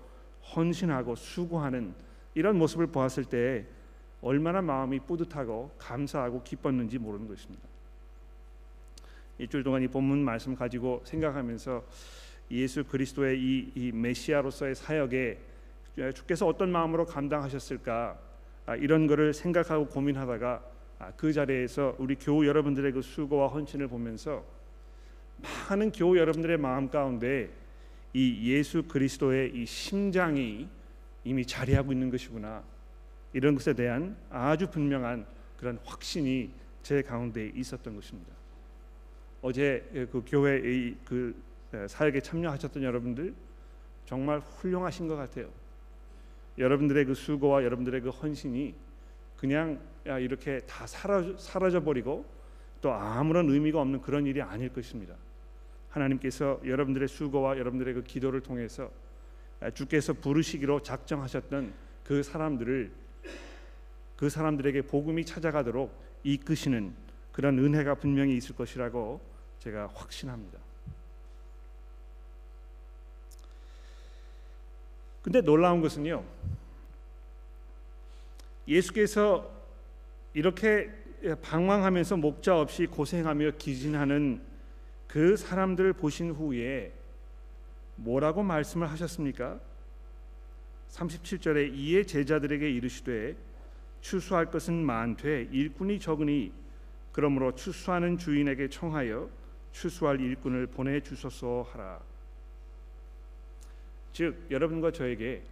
헌신하고 0.56 1.14
수고하는 1.14 1.92
이런 2.34 2.56
모습을 2.56 2.86
보았을 2.86 3.26
때 3.26 3.66
얼마나 4.22 4.62
마음이 4.62 5.00
뿌듯하고 5.00 5.72
감사하고 5.76 6.42
기뻤는지 6.42 6.96
모르는 6.96 7.28
것입니다. 7.28 7.68
일주일 9.36 9.62
동안 9.62 9.82
이 9.82 9.88
본문 9.88 10.24
말씀 10.24 10.56
가지고 10.56 11.02
생각하면서 11.04 11.84
예수 12.52 12.84
그리스도의 12.84 13.40
이, 13.40 13.72
이 13.74 13.92
메시아로서의 13.92 14.74
사역에 14.74 15.38
주께서 16.14 16.46
어떤 16.46 16.70
마음으로 16.70 17.06
감당하셨을까 17.06 18.18
아, 18.66 18.76
이런 18.76 19.06
것을 19.06 19.32
생각하고 19.32 19.86
고민하다가 19.86 20.62
아, 20.98 21.12
그 21.16 21.32
자리에서 21.32 21.96
우리 21.98 22.14
교우 22.14 22.46
여러분들의 22.46 22.92
그 22.92 23.02
수고와 23.02 23.48
헌신을 23.48 23.88
보면서 23.88 24.44
많은 25.68 25.90
교우 25.90 26.16
여러분들의 26.16 26.58
마음 26.58 26.88
가운데 26.88 27.50
이 28.12 28.52
예수 28.52 28.82
그리스도의 28.84 29.52
이 29.54 29.66
심장이 29.66 30.68
이미 31.24 31.46
자리하고 31.46 31.92
있는 31.92 32.10
것이구나 32.10 32.62
이런 33.32 33.54
것에 33.54 33.72
대한 33.72 34.16
아주 34.30 34.70
분명한 34.70 35.26
그런 35.58 35.78
확신이 35.84 36.50
제 36.82 37.00
가운데 37.00 37.50
있었던 37.54 37.94
것입니다. 37.94 38.32
어제 39.40 39.88
그 40.12 40.22
교회의 40.26 40.96
그 41.04 41.34
사역에 41.88 42.20
참여하셨던 42.20 42.82
여러분들 42.82 43.34
정말 44.04 44.40
훌륭하신 44.40 45.08
것 45.08 45.16
같아요. 45.16 45.48
여러분들의 46.58 47.04
그 47.06 47.14
수고와 47.14 47.64
여러분들의 47.64 48.00
그 48.02 48.10
헌신이 48.10 48.74
그냥 49.36 49.80
이렇게 50.04 50.60
다 50.60 50.86
사라져 50.86 51.82
버리고 51.82 52.26
또 52.80 52.92
아무런 52.92 53.48
의미가 53.48 53.80
없는 53.80 54.02
그런 54.02 54.26
일이 54.26 54.42
아닐 54.42 54.72
것입니다. 54.72 55.14
하나님께서 55.88 56.60
여러분들의 56.64 57.08
수고와 57.08 57.58
여러분들의 57.58 57.94
그 57.94 58.02
기도를 58.02 58.40
통해서 58.40 58.90
주께서 59.74 60.12
부르시기로 60.12 60.82
작정하셨던 60.82 61.72
그 62.04 62.22
사람들을 62.22 62.92
그 64.16 64.28
사람들에게 64.28 64.82
복음이 64.82 65.24
찾아가도록 65.24 65.92
이끄시는 66.22 66.94
그런 67.32 67.58
은혜가 67.58 67.96
분명히 67.96 68.36
있을 68.36 68.54
것이라고 68.54 69.20
제가 69.58 69.88
확신합니다. 69.94 70.58
근데 75.22 75.40
놀라운 75.40 75.80
것은요. 75.80 76.24
예수께서 78.66 79.50
이렇게 80.34 80.90
방황하면서 81.42 82.16
목자 82.16 82.58
없이 82.58 82.86
고생하며 82.86 83.52
기진하는 83.58 84.42
그 85.06 85.36
사람들을 85.36 85.92
보신 85.92 86.30
후에 86.30 86.92
뭐라고 87.96 88.42
말씀을 88.42 88.90
하셨습니까? 88.90 89.60
37절에 90.90 91.72
이에 91.74 92.04
제자들에게 92.04 92.68
이르시되 92.70 93.36
추수할 94.00 94.46
것은 94.50 94.74
많되 94.74 95.48
일꾼이 95.52 96.00
적으니 96.00 96.52
그러므로 97.12 97.54
추수하는 97.54 98.18
주인에게 98.18 98.68
청하여 98.68 99.30
추수할 99.70 100.20
일꾼을 100.20 100.66
보내 100.66 101.00
주소서 101.00 101.66
하라. 101.70 102.00
즉 104.12 104.46
여러분과 104.50 104.90
저에게 104.90 105.42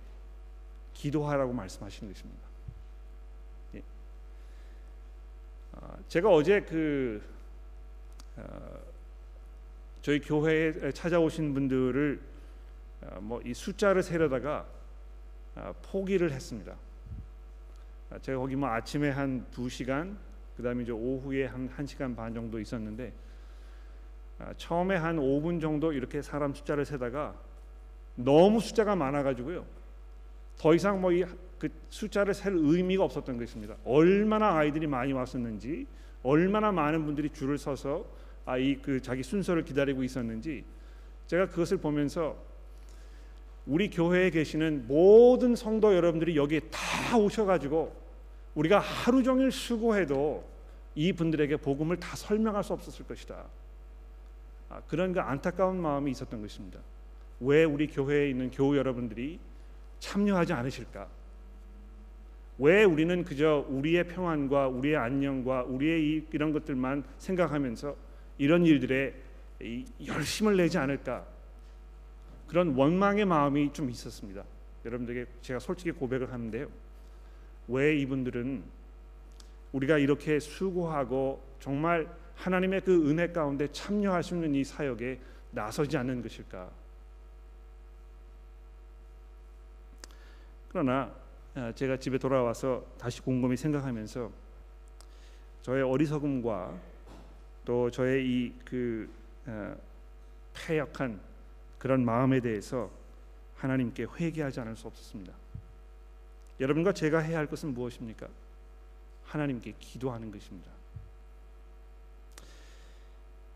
기도하라고 0.94 1.52
말씀하시는 1.52 2.12
것입니다. 2.12 2.50
아, 5.72 5.96
제가 6.08 6.28
어제 6.28 6.60
그 6.60 7.22
어, 8.36 8.80
저희 10.02 10.20
교회에 10.20 10.92
찾아오신 10.92 11.54
분들을 11.54 12.20
어, 13.02 13.20
뭐이 13.20 13.54
숫자를 13.54 14.02
세려다가 14.02 14.66
아, 15.54 15.72
포기를 15.82 16.32
했습니다. 16.32 16.76
아, 18.10 18.18
제가 18.18 18.38
거기 18.38 18.56
뭐 18.56 18.68
아침에 18.68 19.10
한 19.10 19.46
두 19.52 19.68
시간, 19.68 20.18
그다음에 20.56 20.82
이제 20.82 20.92
오후에 20.92 21.46
한 21.46 21.68
1 21.78 21.86
시간 21.86 22.14
반 22.14 22.34
정도 22.34 22.60
있었는데 22.60 23.12
처음에 24.56 24.96
한 24.96 25.16
5분 25.16 25.60
정도 25.60 25.92
이렇게 25.92 26.20
사람 26.22 26.52
숫자를 26.54 26.84
세다가 26.84 27.34
너무 28.14 28.60
숫자가 28.60 28.96
많아 28.96 29.22
가지고요. 29.22 29.64
더 30.58 30.74
이상 30.74 31.00
뭐 31.00 31.12
이 31.12 31.24
그 31.60 31.68
숫자를 31.90 32.32
셀 32.32 32.54
의미가 32.56 33.04
없었던 33.04 33.36
것입니다. 33.36 33.76
얼마나 33.84 34.56
아이들이 34.56 34.86
많이 34.86 35.12
왔었는지 35.12 35.86
얼마나 36.22 36.72
많은 36.72 37.04
분들이 37.04 37.28
줄을 37.28 37.58
서서 37.58 38.06
아이 38.46 38.76
그 38.80 39.00
자기 39.02 39.22
순서를 39.22 39.64
기다리고 39.64 40.02
있었는지 40.02 40.64
제가 41.26 41.48
그것을 41.48 41.76
보면서 41.76 42.34
우리 43.66 43.90
교회에 43.90 44.30
계시는 44.30 44.86
모든 44.88 45.54
성도 45.54 45.94
여러분들이 45.94 46.34
여기에 46.34 46.60
다 46.70 47.18
오셔가지고 47.18 47.94
우리가 48.54 48.78
하루 48.78 49.22
종일 49.22 49.52
수고해도 49.52 50.42
이 50.94 51.12
분들에게 51.12 51.58
복음을 51.58 51.98
다 51.98 52.16
설명할 52.16 52.64
수 52.64 52.72
없었을 52.72 53.06
것이다. 53.06 53.44
아, 54.70 54.80
그런 54.88 55.12
그 55.12 55.20
안타까운 55.20 55.78
마음이 55.80 56.10
있었던 56.10 56.40
것입니다. 56.40 56.80
왜 57.40 57.64
우리 57.64 57.86
교회에 57.86 58.28
있는 58.30 58.50
교우 58.50 58.76
여러분들이 58.76 59.38
참여하지 59.98 60.52
않으실까? 60.52 61.08
왜 62.58 62.84
우리는 62.84 63.24
그저 63.24 63.64
우리의 63.68 64.06
평안과 64.08 64.68
우리의 64.68 64.96
안녕과 64.96 65.64
우리의 65.64 66.26
이런 66.30 66.52
것들만 66.52 67.04
생각하면서 67.18 67.96
이런 68.36 68.66
일들에 68.66 69.14
열심을 70.04 70.56
내지 70.56 70.76
않을까? 70.78 71.26
그런 72.46 72.74
원망의 72.74 73.24
마음이 73.24 73.72
좀 73.72 73.88
있었습니다. 73.90 74.44
여러분들에게 74.84 75.30
제가 75.40 75.58
솔직히 75.58 75.92
고백을 75.92 76.32
하는데요. 76.32 76.68
왜 77.68 77.96
이분들은 77.98 78.62
우리가 79.72 79.98
이렇게 79.98 80.40
수고하고 80.40 81.42
정말 81.60 82.08
하나님의 82.34 82.82
그 82.82 83.08
은혜 83.08 83.28
가운데 83.28 83.68
참여할 83.70 84.22
수 84.22 84.34
있는 84.34 84.54
이 84.54 84.64
사역에 84.64 85.18
나서지 85.52 85.96
않는 85.96 86.22
것일까? 86.22 86.79
그러나 90.70 91.12
아, 91.56 91.72
제가 91.74 91.96
집에 91.96 92.16
돌아와서 92.16 92.84
다시 92.96 93.20
곰곰이 93.20 93.56
생각하면서 93.56 94.30
저의 95.62 95.82
어리석음과 95.82 96.78
또 97.64 97.90
저의 97.90 98.24
이그 98.24 99.10
어, 99.46 99.76
패역한 100.54 101.20
그런 101.78 102.04
마음에 102.04 102.38
대해서 102.38 102.88
하나님께 103.56 104.06
회개하지 104.16 104.60
않을 104.60 104.76
수 104.76 104.86
없었습니다. 104.86 105.32
여러분과 106.60 106.92
제가 106.92 107.18
해야 107.18 107.38
할 107.38 107.46
것은 107.46 107.74
무엇입니까? 107.74 108.28
하나님께 109.24 109.74
기도하는 109.80 110.30
것입니다. 110.30 110.70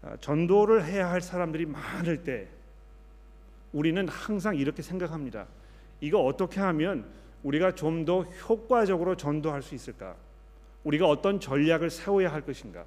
아, 0.02 0.16
전도를 0.20 0.84
해야 0.84 1.08
할 1.08 1.20
사람들이 1.20 1.66
많을 1.66 2.24
때 2.24 2.48
우리는 3.72 4.08
항상 4.08 4.56
이렇게 4.56 4.82
생각합니다. 4.82 5.46
이거 6.00 6.20
어떻게 6.20 6.60
하면 6.60 7.04
우리가 7.42 7.74
좀 7.74 8.04
더 8.04 8.22
효과적으로 8.22 9.16
전도할 9.16 9.62
수 9.62 9.74
있을까? 9.74 10.16
우리가 10.82 11.08
어떤 11.08 11.40
전략을 11.40 11.90
세워야 11.90 12.32
할 12.32 12.42
것인가? 12.42 12.84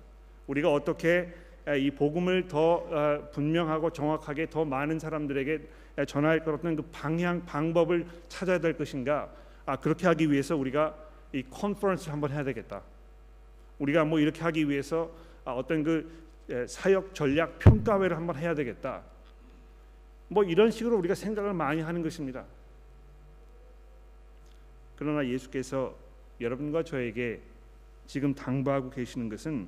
우리가 0.48 0.72
어떻게 0.72 1.34
이 1.78 1.92
복음을 1.92 2.48
더 2.48 2.76
어, 2.76 3.30
분명하고 3.32 3.92
정확하게 3.92 4.50
더 4.50 4.64
많은 4.64 5.00
사람들에게 5.00 5.62
전할 6.08 6.44
것 6.44 6.52
같은 6.52 6.76
그 6.76 6.84
방향 6.92 7.46
방법을 7.46 8.06
찾아야 8.30 8.60
될 8.60 8.78
것인가? 8.78 9.30
아 9.66 9.76
그렇게 9.76 10.08
하기 10.08 10.32
위해서 10.32 10.56
우리가 10.56 10.96
이 11.34 11.44
컨퍼런스를 11.50 12.14
한번 12.14 12.32
해야 12.32 12.44
되겠다. 12.44 12.82
우리가 13.80 14.06
뭐 14.06 14.20
이렇게 14.20 14.42
하기 14.42 14.70
위해서 14.70 15.12
아, 15.44 15.52
어떤 15.54 15.84
그 15.84 16.10
사역 16.68 17.14
전략 17.14 17.60
평가회를 17.60 18.16
한번 18.16 18.38
해야 18.38 18.56
되겠다. 18.56 19.02
뭐 20.30 20.44
이런 20.44 20.72
식으로 20.72 20.98
우리가 20.98 21.16
생각을 21.16 21.54
많이 21.54 21.82
하는 21.82 22.02
것입니다. 22.02 22.46
그러나 24.98 25.26
예수께서 25.26 25.96
여러분과 26.42 26.84
저에게 26.84 27.42
지금 28.08 28.34
당부하고 28.34 28.90
계시는 28.90 29.30
것은 29.30 29.68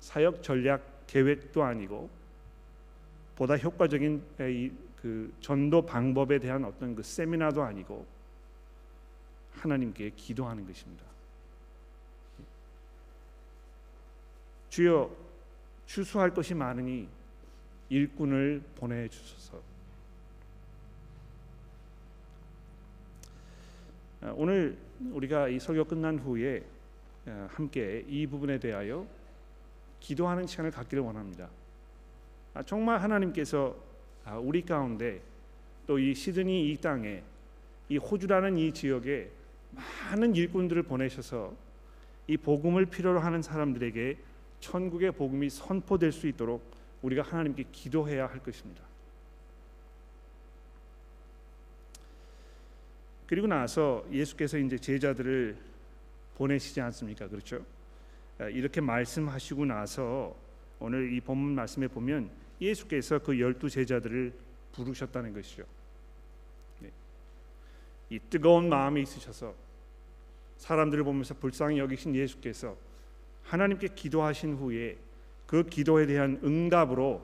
사역 0.00 0.42
전략 0.42 1.06
계획도 1.06 1.62
아니고 1.62 2.08
보다 3.36 3.56
효과적인 3.56 4.22
그 5.00 5.32
전도 5.40 5.86
방법에 5.86 6.38
대한 6.38 6.64
어떤 6.64 6.94
그 6.94 7.02
세미나도 7.02 7.62
아니고 7.62 8.06
하나님께 9.52 10.10
기도하는 10.16 10.66
것입니다. 10.66 11.04
주여 14.70 15.10
추수할 15.86 16.34
것이 16.34 16.54
많으니 16.54 17.08
일꾼을 17.88 18.62
보내 18.76 19.08
주소서. 19.08 19.67
오늘 24.34 24.76
우리가 25.12 25.48
이 25.48 25.58
설교 25.58 25.84
끝난 25.84 26.18
후에 26.18 26.62
함께 27.48 28.04
이 28.08 28.26
부분에 28.26 28.58
대하여 28.58 29.06
기도하는 30.00 30.46
시간을 30.46 30.70
갖기를 30.70 31.02
원합니다. 31.02 31.48
아, 32.54 32.62
정말 32.62 33.00
하나님께서 33.00 33.76
아, 34.24 34.38
우리 34.38 34.62
가운데 34.62 35.20
또 35.86 35.98
이 35.98 36.14
시드니 36.14 36.70
이 36.70 36.76
땅에 36.76 37.22
이 37.88 37.96
호주라는 37.96 38.58
이 38.58 38.72
지역에 38.72 39.30
많은 39.70 40.34
일꾼들을 40.34 40.82
보내셔서 40.82 41.54
이 42.26 42.36
복음을 42.36 42.84
필요로 42.86 43.20
하는 43.20 43.40
사람들에게 43.40 44.18
천국의 44.60 45.12
복음이 45.12 45.48
선포될 45.48 46.12
수 46.12 46.26
있도록 46.28 46.62
우리가 47.00 47.22
하나님께 47.22 47.64
기도해야 47.72 48.26
할 48.26 48.42
것입니다. 48.42 48.82
그리고 53.28 53.46
나서 53.46 54.04
예수께서 54.10 54.56
이제 54.56 54.78
제자들을 54.78 55.54
보내시지 56.34 56.80
않습니까? 56.80 57.28
그렇죠? 57.28 57.64
이렇게 58.52 58.80
말씀하시고 58.80 59.66
나서 59.66 60.34
오늘 60.80 61.12
이 61.12 61.20
본문 61.20 61.54
말씀에 61.54 61.88
보면 61.88 62.30
예수께서 62.58 63.18
그 63.18 63.38
열두 63.38 63.68
제자들을 63.68 64.32
부르셨다는 64.72 65.34
것이죠. 65.34 65.64
네. 66.80 66.90
이 68.08 68.18
뜨거운 68.30 68.70
마음이 68.70 69.02
있으셔서 69.02 69.54
사람들을 70.56 71.04
보면서 71.04 71.34
불쌍히 71.34 71.78
여기신 71.78 72.14
예수께서 72.14 72.76
하나님께 73.42 73.88
기도하신 73.94 74.54
후에 74.54 74.96
그 75.46 75.64
기도에 75.64 76.06
대한 76.06 76.40
응답으로 76.42 77.22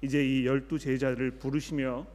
이제 0.00 0.24
이 0.24 0.46
열두 0.46 0.78
제자들을 0.78 1.32
부르시며 1.32 2.06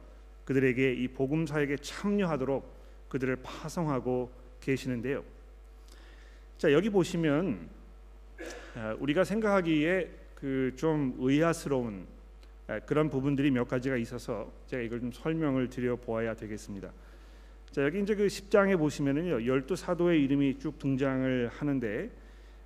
그들에게 0.44 0.94
이 0.94 1.08
복음 1.08 1.46
사역에 1.46 1.76
참여하도록 1.76 2.77
그들을 3.08 3.36
파송하고 3.42 4.30
계시는데요. 4.60 5.24
자 6.58 6.72
여기 6.72 6.90
보시면 6.90 7.68
아, 8.74 8.96
우리가 8.98 9.24
생각하기에 9.24 10.10
그 10.34 10.72
좀 10.76 11.16
의아스러운 11.18 12.06
아, 12.68 12.78
그런 12.80 13.10
부분들이 13.10 13.50
몇 13.50 13.66
가지가 13.66 13.96
있어서 13.96 14.52
제가 14.66 14.82
이걸 14.82 15.00
좀 15.00 15.10
설명을 15.10 15.68
드려 15.68 15.96
보아야 15.96 16.34
되겠습니다. 16.34 16.92
자 17.72 17.82
여기 17.82 18.00
이제 18.00 18.14
그 18.14 18.26
10장에 18.26 18.78
보시면은요 18.78 19.46
열두 19.46 19.74
사도의 19.74 20.22
이름이 20.22 20.58
쭉 20.60 20.78
등장을 20.78 21.48
하는데 21.48 22.10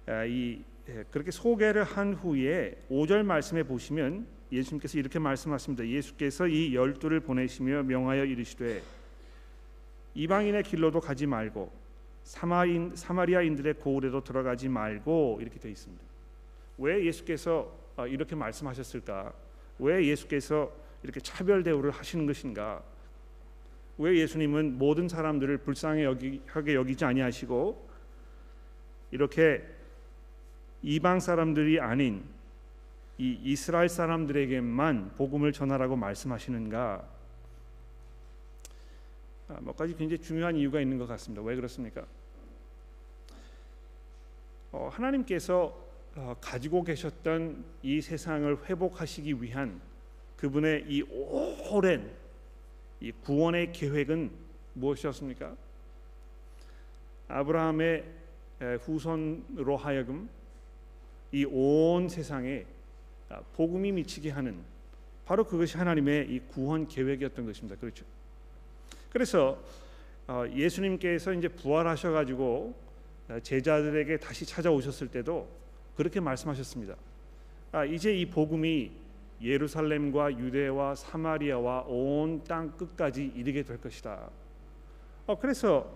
아, 0.07 0.25
이 0.25 0.63
예, 0.89 1.05
그렇게 1.11 1.31
소개를 1.31 1.85
한 1.85 2.13
후에 2.13 2.77
5절 2.91 3.23
말씀에 3.23 3.63
보시면 3.63 4.27
예수님께서 4.51 4.99
이렇게 4.99 5.19
말씀하십니다. 5.19 5.87
예수께서 5.87 6.49
이 6.49 6.75
열두를 6.75 7.21
보내시며 7.21 7.85
명하여 7.85 8.25
이르시되 8.25 8.83
이방인의 10.14 10.62
길로도 10.64 11.01
가지 11.01 11.27
말고 11.27 11.72
사마인, 12.22 12.94
사마리아인들의 12.94 13.75
고을에도 13.75 14.22
들어가지 14.22 14.68
말고 14.68 15.38
이렇게 15.40 15.59
되어 15.59 15.70
있습니다. 15.70 16.03
왜 16.79 17.05
예수께서 17.05 17.72
어, 17.96 18.07
이렇게 18.07 18.35
말씀하셨을까? 18.35 19.33
왜 19.79 20.07
예수께서 20.07 20.72
이렇게 21.03 21.20
차별 21.20 21.62
대우를 21.62 21.90
하시는 21.90 22.27
것인가? 22.27 22.83
왜 23.98 24.16
예수님은 24.18 24.79
모든 24.79 25.09
사람들을 25.09 25.59
불쌍히 25.59 26.05
여기, 26.05 26.40
하게 26.46 26.75
여기지 26.75 27.05
아니하시고 27.05 27.88
이렇게 29.11 29.62
이방 30.83 31.20
사람들이 31.20 31.81
아닌 31.81 32.25
이 33.18 33.38
이스라엘 33.42 33.88
사람들에게만 33.88 35.12
복음을 35.16 35.53
전하라고 35.53 35.96
말씀하시는가? 35.96 37.05
아, 39.53 39.61
몇 39.61 39.77
가지 39.77 39.95
굉장히 39.95 40.23
중요한 40.23 40.57
이유가 40.57 40.81
있는 40.81 40.99
것 40.99 41.07
같습니다. 41.07 41.43
왜 41.43 41.55
그렇습니까? 41.55 42.07
어, 44.73 44.88
하나님께서 44.91 45.79
어, 46.15 46.37
가지고 46.41 46.83
계셨던 46.85 47.65
이 47.83 48.01
세상을 48.01 48.65
회복하시기 48.69 49.43
위한 49.43 49.81
그분의 50.37 50.85
이 50.88 51.03
오랜 51.71 52.11
이 53.01 53.12
구원의 53.12 53.73
계획은 53.73 54.31
무엇이었습니까? 54.75 55.55
아브라함의 57.29 58.05
후손으로 58.83 59.77
하여금 59.77 60.29
이 61.33 61.45
온 61.45 62.09
세상에 62.09 62.65
아, 63.29 63.41
복음이 63.57 63.93
미치게 63.93 64.31
하는 64.31 64.62
바로 65.25 65.45
그것이 65.45 65.79
하나님의 65.79 66.29
이 66.31 66.41
구원 66.41 66.87
계획이었던 66.87 67.47
것입니다. 67.47 67.77
그렇죠? 67.81 68.05
그래서 69.12 69.59
어, 70.27 70.44
예수님께서 70.55 71.35
이제 71.35 71.48
부활하셔가지고 71.48 72.75
제자들에게 73.42 74.16
다시 74.18 74.46
찾아오셨을 74.46 75.09
때도 75.09 75.46
그렇게 75.96 76.18
말씀하셨습니다. 76.20 76.94
아, 77.72 77.85
이제 77.85 78.14
이 78.14 78.25
복음이 78.27 78.90
예루살렘과 79.42 80.38
유대와 80.38 80.94
사마리아와 80.94 81.83
온 81.88 82.42
땅 82.44 82.72
끝까지 82.77 83.33
이르게 83.37 83.62
될 83.62 83.79
것이다. 83.81 84.31
어, 85.27 85.38
그래서 85.38 85.92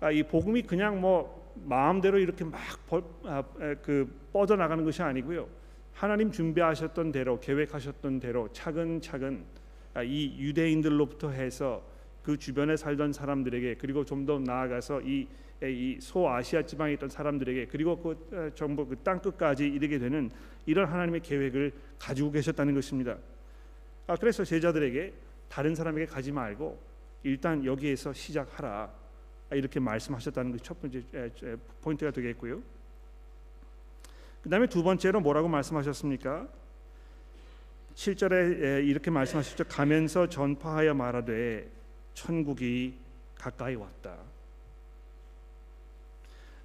아, 0.00 0.10
이 0.10 0.22
복음이 0.22 0.62
그냥 0.62 1.00
뭐 1.00 1.52
마음대로 1.64 2.18
이렇게 2.18 2.44
막그 2.44 3.20
아, 3.24 3.42
뻗어 4.32 4.56
나가는 4.56 4.84
것이 4.84 5.02
아니고요. 5.02 5.48
하나님 5.94 6.30
준비하셨던 6.30 7.12
대로 7.12 7.40
계획하셨던 7.40 8.20
대로 8.20 8.52
차근차근 8.52 9.42
아, 9.94 10.02
이 10.02 10.36
유대인들로부터 10.38 11.30
해서 11.30 11.82
그 12.28 12.36
주변에 12.36 12.76
살던 12.76 13.14
사람들에게 13.14 13.76
그리고 13.76 14.04
좀 14.04 14.26
더 14.26 14.38
나아가서 14.38 15.00
이, 15.00 15.26
이 15.62 15.96
소아시아 15.98 16.60
지방에 16.60 16.92
있던 16.92 17.08
사람들에게 17.08 17.68
그리고 17.70 17.96
그 17.96 18.52
전부 18.54 18.86
그 18.86 18.96
땅 18.96 19.18
끝까지 19.22 19.66
이르게 19.66 19.98
되는 19.98 20.30
이런 20.66 20.86
하나님의 20.86 21.22
계획을 21.22 21.72
가지고 21.98 22.30
계셨다는 22.32 22.74
것입니다. 22.74 23.16
아, 24.06 24.16
그래서 24.16 24.44
제자들에게 24.44 25.14
다른 25.48 25.74
사람에게 25.74 26.04
가지 26.04 26.30
말고 26.30 26.78
일단 27.22 27.64
여기에서 27.64 28.12
시작하라 28.12 28.92
이렇게 29.52 29.80
말씀하셨다는 29.80 30.50
것이 30.52 30.62
첫 30.62 30.78
번째 30.82 31.02
포인트가 31.80 32.10
되겠고요. 32.10 32.60
그 34.42 34.50
다음에 34.50 34.66
두 34.66 34.82
번째로 34.82 35.22
뭐라고 35.22 35.48
말씀하셨습니까? 35.48 36.46
7절에 37.94 38.86
이렇게 38.86 39.10
말씀하셨죠. 39.10 39.64
가면서 39.64 40.28
전파하여 40.28 40.92
말하되 40.92 41.77
천국이 42.18 42.94
가까이 43.36 43.74
왔다. 43.74 44.16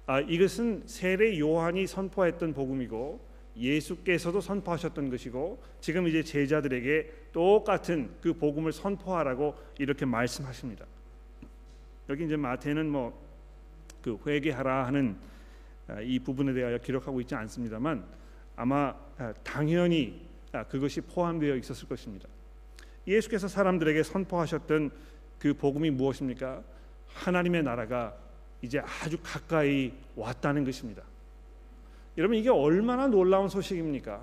아, 0.06 0.20
이것은 0.20 0.82
세례 0.86 1.38
요한이 1.38 1.86
선포했던 1.86 2.52
복음이고 2.52 3.20
예수께서도 3.56 4.40
선포하셨던 4.40 5.10
것이고 5.10 5.62
지금 5.80 6.08
이제 6.08 6.22
제자들에게 6.22 7.30
똑같은 7.32 8.10
그 8.20 8.34
복음을 8.34 8.72
선포하라고 8.72 9.54
이렇게 9.78 10.04
말씀하십니다. 10.04 10.84
여기 12.08 12.24
이제 12.24 12.36
마태는 12.36 12.90
뭐 12.90 13.24
그 14.04 14.18
회개하라 14.26 14.86
하는 14.86 15.16
아, 15.88 15.98
이 16.02 16.18
부분에 16.18 16.52
대하여 16.52 16.76
기록하고 16.76 17.22
있지 17.22 17.34
않습니다만 17.34 18.04
아마 18.54 18.94
아, 19.16 19.32
당연히 19.42 20.28
아, 20.52 20.62
그것이 20.64 21.00
포함되어 21.00 21.56
있었을 21.56 21.88
것입니다. 21.88 22.28
예수께서 23.06 23.48
사람들에게 23.48 24.02
선포하셨던 24.02 24.90
그 25.38 25.54
복음이 25.54 25.90
무엇입니까? 25.90 26.62
하나님의 27.08 27.62
나라가 27.62 28.14
이제 28.62 28.80
아주 28.80 29.18
가까이 29.22 29.92
왔다는 30.16 30.64
것입니다. 30.64 31.02
여러분 32.16 32.36
이게 32.36 32.48
얼마나 32.48 33.06
놀라운 33.06 33.48
소식입니까? 33.48 34.22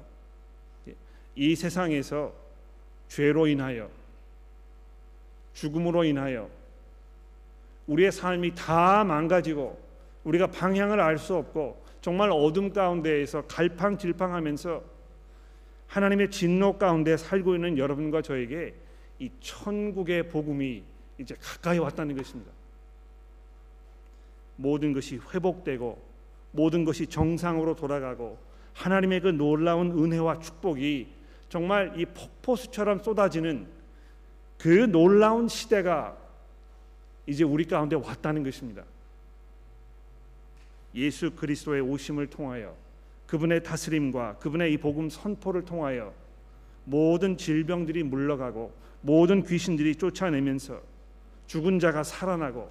이 1.36 1.56
세상에서 1.56 2.34
죄로 3.08 3.48
인하여 3.48 3.90
죽음으로 5.54 6.04
인하여 6.04 6.50
우리의 7.88 8.12
삶이 8.12 8.56
다 8.56 9.04
망가지고 9.04 9.80
우리가 10.24 10.48
방향을 10.48 11.00
알 11.00 11.18
수 11.18 11.36
없고 11.36 11.82
정말 12.02 12.32
어둠 12.32 12.74
가운데에서 12.74 13.44
갈팡질팡하면서 13.48 14.84
하나님의 15.88 16.32
진노 16.32 16.78
가운데 16.78 17.18
살고 17.18 17.56
있는 17.56 17.78
여러분과 17.78 18.22
저에게 18.22 18.74
이 19.20 19.30
천국의 19.42 20.30
복음이 20.30 20.84
이제 21.22 21.36
가까이 21.40 21.78
왔다는 21.78 22.18
것입니다. 22.18 22.52
모든 24.56 24.94
것이 24.94 25.20
회복되고 25.34 26.02
모든 26.52 26.84
것이 26.84 27.08
정상으로 27.08 27.76
돌아가고 27.76 28.38
하나님의 28.74 29.22
그 29.22 29.28
놀라운 29.30 29.92
은혜와 29.92 30.40
축복이 30.40 31.08
정말 31.50 32.00
이 32.00 32.06
폭포수처럼 32.06 33.00
쏟아지는 33.04 33.68
그 34.58 34.68
놀라운 34.92 35.48
시대가 35.48 36.18
이제 37.28 37.44
우리 37.44 37.66
가운데 37.66 37.96
왔다는 37.96 38.44
것입니다. 38.44 38.84
예수 40.96 41.32
그리스도의 41.32 41.82
오심을 41.82 42.28
통하여 42.28 42.76
그분의 43.28 43.64
다스림과 43.64 44.40
그분의 44.40 44.74
이 44.74 44.78
복음 44.78 45.10
선포를 45.10 45.64
통하여 45.64 46.14
모든 46.84 47.38
질병들이 47.38 48.04
물러가고 48.04 48.74
모든 49.02 49.44
귀신들이 49.44 49.96
쫓아내면서 49.96 50.91
죽은 51.52 51.80
자가 51.80 52.02
살아나고 52.02 52.70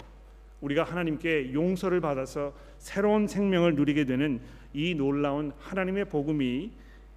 우리가 0.62 0.84
하나님께 0.84 1.52
용서를 1.52 2.00
받아서 2.00 2.54
새로운 2.78 3.28
생명을 3.28 3.74
누리게 3.74 4.06
되는 4.06 4.40
이 4.72 4.94
놀라운 4.94 5.52
하나님의 5.58 6.06
복음이 6.06 6.72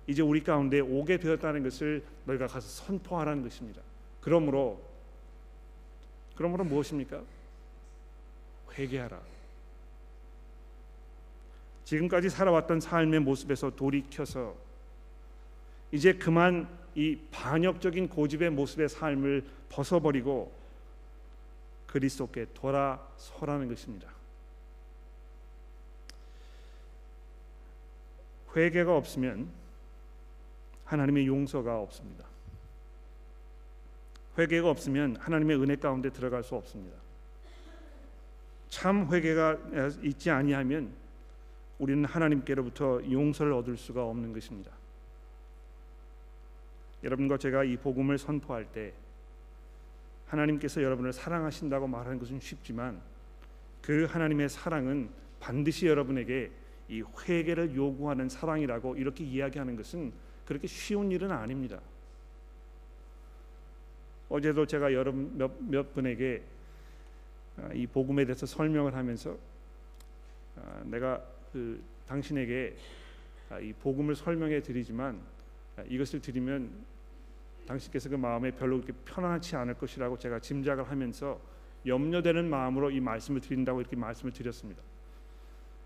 이제 0.07 0.21
우리 0.21 0.43
가운데 0.43 0.81
오게 0.81 1.19
되었다는 1.19 1.63
것을 1.63 2.03
너희가 2.25 2.47
가서 2.47 2.67
선포하라는 2.67 3.43
것입니다. 3.43 3.81
그러므로 4.19 4.81
그러므로 6.35 6.65
무엇입니까? 6.65 7.21
회개하라. 8.77 9.21
지금까지 11.85 12.29
살아왔던 12.29 12.81
삶의 12.81 13.21
모습에서 13.21 13.73
돌이켜서 13.73 14.53
이제 15.93 16.11
그만 16.11 16.67
이 16.93 17.17
반역적인 17.31 18.09
고집의 18.09 18.49
모습의 18.49 18.89
삶을 18.89 19.45
벗어버리고 19.69 20.62
그리스도께 21.93 22.47
돌아서라는 22.55 23.67
것입니다. 23.67 24.09
회개가 28.55 28.97
없으면 28.97 29.47
하나님의 30.85 31.27
용서가 31.27 31.79
없습니다. 31.81 32.25
회개가 34.39 34.71
없으면 34.71 35.17
하나님의 35.17 35.61
은혜 35.61 35.75
가운데 35.75 36.09
들어갈 36.09 36.43
수 36.43 36.55
없습니다. 36.55 36.97
참 38.69 39.07
회개가 39.13 39.59
있지 40.01 40.31
아니하면 40.31 40.91
우리는 41.77 42.05
하나님께로부터 42.05 43.03
용서를 43.11 43.53
얻을 43.53 43.77
수가 43.77 44.03
없는 44.03 44.33
것입니다. 44.33 44.71
여러분과 47.03 47.37
제가 47.37 47.63
이 47.63 47.77
복음을 47.77 48.17
선포할 48.17 48.65
때 48.71 48.93
하나님께서 50.33 50.81
여러분을 50.81 51.13
사랑하신다고 51.13 51.87
말하는 51.87 52.17
것은 52.17 52.39
쉽지만 52.39 52.99
그 53.81 54.05
하나님의 54.05 54.49
사랑은 54.49 55.09
반드시 55.39 55.85
여러분에게 55.85 56.49
이 56.89 57.01
회개를 57.01 57.75
요구하는 57.75 58.29
사랑이라고 58.29 58.95
이렇게 58.95 59.23
이야기하는 59.23 59.75
것은 59.75 60.11
그렇게 60.45 60.67
쉬운 60.67 61.11
일은 61.11 61.31
아닙니다. 61.31 61.79
어제도 64.29 64.65
제가 64.65 64.93
여러분 64.93 65.37
몇, 65.37 65.51
몇 65.59 65.93
분에게 65.93 66.41
아, 67.57 67.69
이 67.73 67.85
복음에 67.85 68.25
대해서 68.25 68.47
설명을 68.47 68.95
하면서 68.95 69.37
아, 70.55 70.81
내가 70.85 71.23
그 71.51 71.81
당신에게 72.07 72.75
아, 73.49 73.59
이 73.59 73.71
복음을 73.73 74.15
설명해 74.15 74.63
드리지만 74.63 75.21
이것을 75.87 76.21
드리면 76.21 76.71
당신께서 77.65 78.09
그 78.09 78.15
마음에 78.15 78.51
별로 78.51 78.81
그렇게 78.81 78.93
편안치 79.05 79.55
않을 79.55 79.75
것이라고 79.75 80.17
제가 80.17 80.39
짐작을 80.39 80.89
하면서 80.89 81.39
염려되는 81.85 82.49
마음으로 82.49 82.91
이 82.91 82.99
말씀을 82.99 83.41
드린다고 83.41 83.81
이렇게 83.81 83.95
말씀을 83.95 84.31
드렸습니다. 84.31 84.81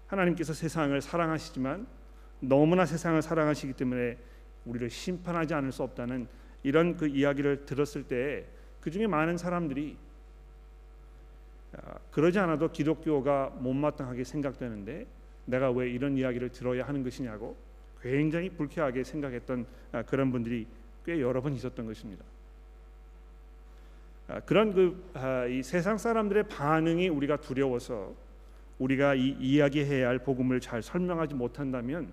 하나님께서 0.07 0.53
세상을 0.53 0.99
사랑하시지만 1.01 1.87
너무나 2.39 2.85
세상을 2.85 3.21
사랑하시기 3.21 3.73
때문에 3.73 4.17
우리를 4.65 4.89
심판하지 4.89 5.53
않을 5.53 5.71
수 5.71 5.83
없다는 5.83 6.27
이런 6.63 6.97
그 6.97 7.07
이야기를 7.07 7.65
들었을 7.65 8.03
때 8.03 8.57
그 8.87 8.91
중에 8.91 9.05
많은 9.05 9.37
사람들이 9.37 9.97
아, 11.73 11.99
그러지 12.09 12.39
않아도 12.39 12.71
기독교가 12.71 13.49
못마땅하게 13.59 14.23
생각되는데 14.23 15.05
내가 15.43 15.71
왜 15.71 15.89
이런 15.89 16.15
이야기를 16.15 16.53
들어야 16.53 16.87
하는 16.87 17.03
것이냐고 17.03 17.57
굉장히 18.01 18.49
불쾌하게 18.49 19.03
생각했던 19.03 19.65
아, 19.91 20.03
그런 20.03 20.31
분들이 20.31 20.67
꽤 21.07 21.21
여러 21.21 21.41
번 21.41 21.53
있었던 21.53 21.85
것입니다. 21.85 22.25
아, 24.27 24.41
그런 24.41 24.73
그이 24.73 25.63
세상 25.63 25.97
사람들의 25.97 26.49
반응이 26.49 27.07
우리가 27.07 27.37
두려워서 27.37 28.13
우리가 28.77 29.15
이 29.15 29.29
이야기해야 29.39 30.09
할 30.09 30.19
복음을 30.19 30.59
잘 30.59 30.83
설명하지 30.83 31.33
못한다면 31.33 32.11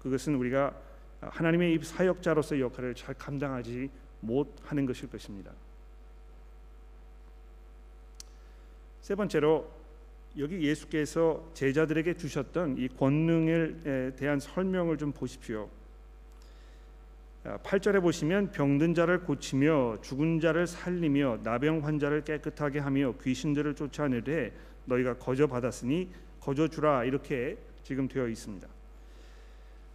그것은 0.00 0.34
우리가 0.34 0.74
하나님의 1.20 1.78
사역자로서의 1.84 2.62
역할을 2.62 2.96
잘 2.96 3.14
감당하지 3.14 3.88
못하는 4.18 4.86
것일 4.86 5.08
것입니다. 5.08 5.52
세 9.02 9.14
번째로 9.14 9.70
여기 10.36 10.62
예수께서 10.62 11.48
제자들에게 11.54 12.14
주셨던 12.14 12.78
이 12.78 12.88
권능에 12.88 14.14
대한 14.16 14.40
설명을 14.40 14.98
좀 14.98 15.12
보십시오. 15.12 15.70
8절에 17.44 18.00
보시면 18.00 18.52
병든 18.52 18.94
자를 18.94 19.20
고치며 19.20 19.98
죽은 20.00 20.38
자를 20.38 20.66
살리며 20.66 21.40
나병 21.42 21.84
환자를 21.84 22.22
깨끗하게 22.22 22.78
하며 22.78 23.14
귀신들을 23.20 23.74
쫓아내되 23.74 24.52
너희가 24.84 25.14
거저 25.18 25.48
받았으니 25.48 26.08
거저 26.40 26.68
주라 26.68 27.04
이렇게 27.04 27.56
지금 27.82 28.06
되어 28.06 28.28
있습니다. 28.28 28.68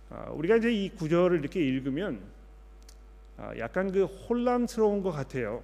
아, 0.10 0.30
우리가 0.32 0.58
이제 0.58 0.72
이 0.72 0.90
구절을 0.90 1.40
이렇게 1.40 1.62
읽으면 1.62 2.20
아, 3.38 3.54
약간 3.58 3.92
그 3.92 4.04
혼란스러운 4.04 5.02
것 5.02 5.12
같아요. 5.12 5.64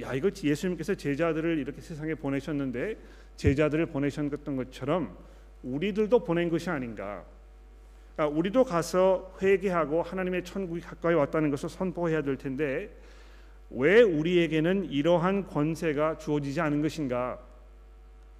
야 0.00 0.14
이거 0.14 0.30
예수님께서 0.42 0.94
제자들을 0.94 1.58
이렇게 1.58 1.82
세상에 1.82 2.14
보내셨는데 2.14 2.96
제자들을 3.36 3.86
보내셨던 3.86 4.56
것처럼 4.56 5.16
우리들도 5.62 6.24
보낸 6.24 6.48
것이 6.48 6.70
아닌가. 6.70 7.24
아, 8.16 8.26
우리도 8.26 8.64
가서 8.64 9.34
회개하고 9.42 10.02
하나님의 10.02 10.44
천국이 10.44 10.80
가까이 10.80 11.14
왔다는 11.14 11.50
것을 11.50 11.68
선포해야 11.68 12.22
될 12.22 12.36
텐데 12.36 12.90
왜 13.70 14.02
우리에게는 14.02 14.84
이러한 14.90 15.48
권세가 15.48 16.18
주어지지 16.18 16.60
않은 16.60 16.80
것인가? 16.80 17.40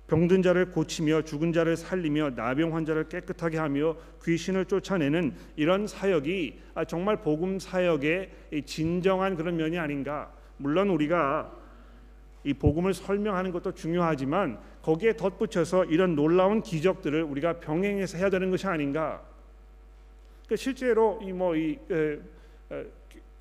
병든 0.07 0.43
자를 0.43 0.71
고치며 0.71 1.23
죽은 1.23 1.53
자를 1.53 1.77
살리며 1.77 2.33
나병 2.37 2.77
환자를 2.77 3.09
깨끗하게 3.09 3.59
하며 3.59 3.97
귀신을 4.23 4.67
쫓아내는 4.67 5.35
이런 5.57 5.89
사역이 5.89 6.61
아, 6.75 6.85
정말 6.85 7.17
복음 7.17 7.59
사역의 7.59 8.31
진정한 8.67 9.35
그런 9.35 9.57
면이 9.57 9.79
아닌가? 9.79 10.31
물론 10.57 10.91
우리가 10.91 11.51
이 12.45 12.55
복음을 12.55 12.95
설명하는 12.95 13.51
것도 13.51 13.73
중요하지만 13.73 14.59
거기에 14.83 15.17
덧붙여서 15.17 15.87
이런 15.87 16.15
놀라운 16.15 16.63
기적들을 16.63 17.23
우리가 17.25 17.59
병행해서 17.59 18.19
해야 18.19 18.31
되는 18.31 18.51
것이 18.51 18.69
아닌가? 18.69 19.34
그러니까 20.47 20.57
실제로 20.57 21.19
이 21.23 21.33
뭐이 21.33 21.79
뭐 21.89 22.85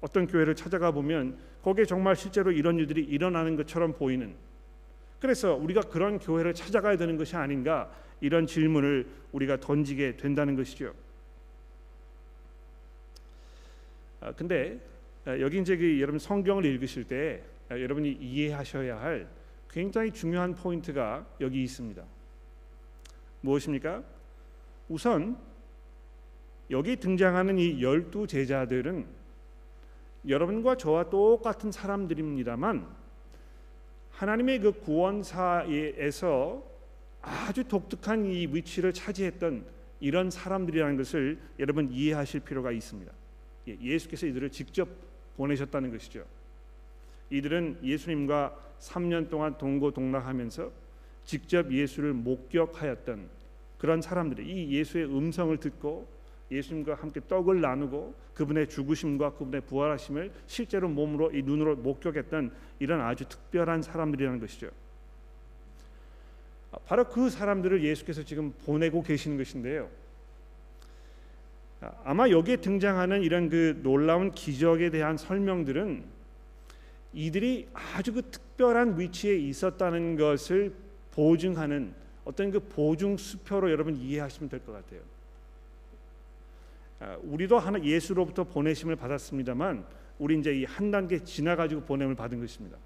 어떤 0.02 0.28
교회를 0.28 0.56
찾아가 0.56 0.92
보면 0.92 1.38
거기에 1.62 1.86
정말 1.86 2.16
실제로 2.16 2.52
이런 2.52 2.78
일들이 2.78 3.02
일어나는 3.04 3.56
것처럼 3.56 3.94
보이는 3.94 4.36
그래서 5.20 5.56
우리가 5.56 5.82
그런 5.82 6.20
교회를 6.20 6.54
찾아가야 6.54 6.98
되는 6.98 7.16
것이 7.16 7.38
아닌가 7.38 7.90
이런 8.20 8.46
질문을 8.46 9.08
우리가 9.32 9.58
던지게 9.62 10.18
된다는 10.18 10.56
것이죠. 10.58 10.94
아, 14.20 14.34
근데 14.34 14.80
아, 15.26 15.40
여기 15.40 15.60
이제 15.60 15.78
그 15.78 16.02
여러분 16.02 16.20
성경을 16.20 16.66
읽으실 16.66 17.06
때 17.06 17.42
아, 17.70 17.80
여러분이 17.80 18.12
이해하셔야 18.12 19.00
할 19.00 19.30
굉장히 19.70 20.12
중요한 20.12 20.54
포인트가 20.54 21.26
여기 21.40 21.64
있습니다. 21.64 22.04
무엇입니까? 23.42 24.04
우선 24.90 25.38
여기 26.70 26.96
등장하는 26.96 27.60
이 27.60 27.84
열두 27.84 28.28
제자들은 28.28 29.06
여러분과 30.28 30.78
저와 30.78 31.10
똑같은 31.10 31.72
사람들입니다만 31.72 32.88
하나님의 34.12 34.60
그 34.60 34.72
구원사에서 34.72 36.64
아주 37.22 37.64
독특한 37.66 38.26
이 38.26 38.48
위치를 38.48 38.94
차지했던 38.94 39.66
이런 40.00 40.30
사람들이라는 40.30 40.98
것을 40.98 41.40
여러분 41.60 41.90
이해하실 41.92 42.42
필요가 42.42 42.72
있습니다. 42.72 43.12
예, 43.70 43.78
예수께서 43.82 44.28
이들을 44.28 44.50
직접 44.50 44.88
보내셨다는 45.38 45.92
것이죠. 45.92 46.26
이들은 47.30 47.80
예수님과 47.84 48.58
3년 48.80 49.30
동안 49.30 49.58
동고동락하면서 49.58 50.72
직접 51.26 51.72
예수를 51.72 52.14
목격하였던 52.14 53.30
그런 53.78 54.02
사람들이 54.02 54.46
이 54.46 54.76
예수의 54.76 55.06
음성을 55.06 55.56
듣고 55.58 56.08
예수님과 56.54 56.96
함께 56.96 57.20
떡을 57.28 57.62
나누고 57.62 58.14
그분의 58.34 58.70
죽으심과 58.70 59.34
그분의 59.34 59.62
부활하심을 59.62 60.32
실제로 60.48 60.88
몸으로 60.90 61.32
이 61.32 61.42
눈으로 61.42 61.76
목격했던 61.76 62.52
이런 62.80 63.02
아주 63.02 63.26
특별한 63.28 63.82
사람들이라는 63.82 64.40
것이죠. 64.40 64.70
바로 66.86 67.04
그 67.06 67.30
사람들을 67.30 67.84
예수께서 67.84 68.24
지금 68.24 68.54
보내고 68.66 69.04
계시는 69.04 69.38
것인데요. 69.38 69.90
아마 72.04 72.30
여기에 72.30 72.58
등장하는 72.58 73.24
이런 73.24 73.50
그 73.50 73.80
놀라운 73.84 74.32
기적에 74.32 74.90
대한 74.90 75.18
설명들은 75.18 76.04
이들이 77.14 77.68
아주 77.74 78.14
그 78.14 78.22
특별한 78.24 79.00
위치에 79.00 79.36
있었다는 79.36 80.16
것을 80.16 80.74
보증하는 81.12 81.94
어떤 82.26 82.52
그 82.52 82.60
보증 82.60 83.18
수표로 83.18 83.70
여러분 83.70 83.98
이해하시면 83.98 84.50
될 84.50 84.60
것 84.62 84.72
같아요. 84.72 85.02
아, 87.04 87.18
우리도 87.22 87.60
하나 87.60 87.84
예수로부터 87.84 88.46
보내심을 88.46 88.96
받았습니다만 88.96 89.84
우리 90.20 90.40
이제 90.40 90.54
이 90.54 90.64
한 90.64 90.90
단계 90.90 91.20
지나가지고 91.20 91.82
보냄을 91.82 92.16
받은 92.16 92.40
것입니다. 92.40 92.78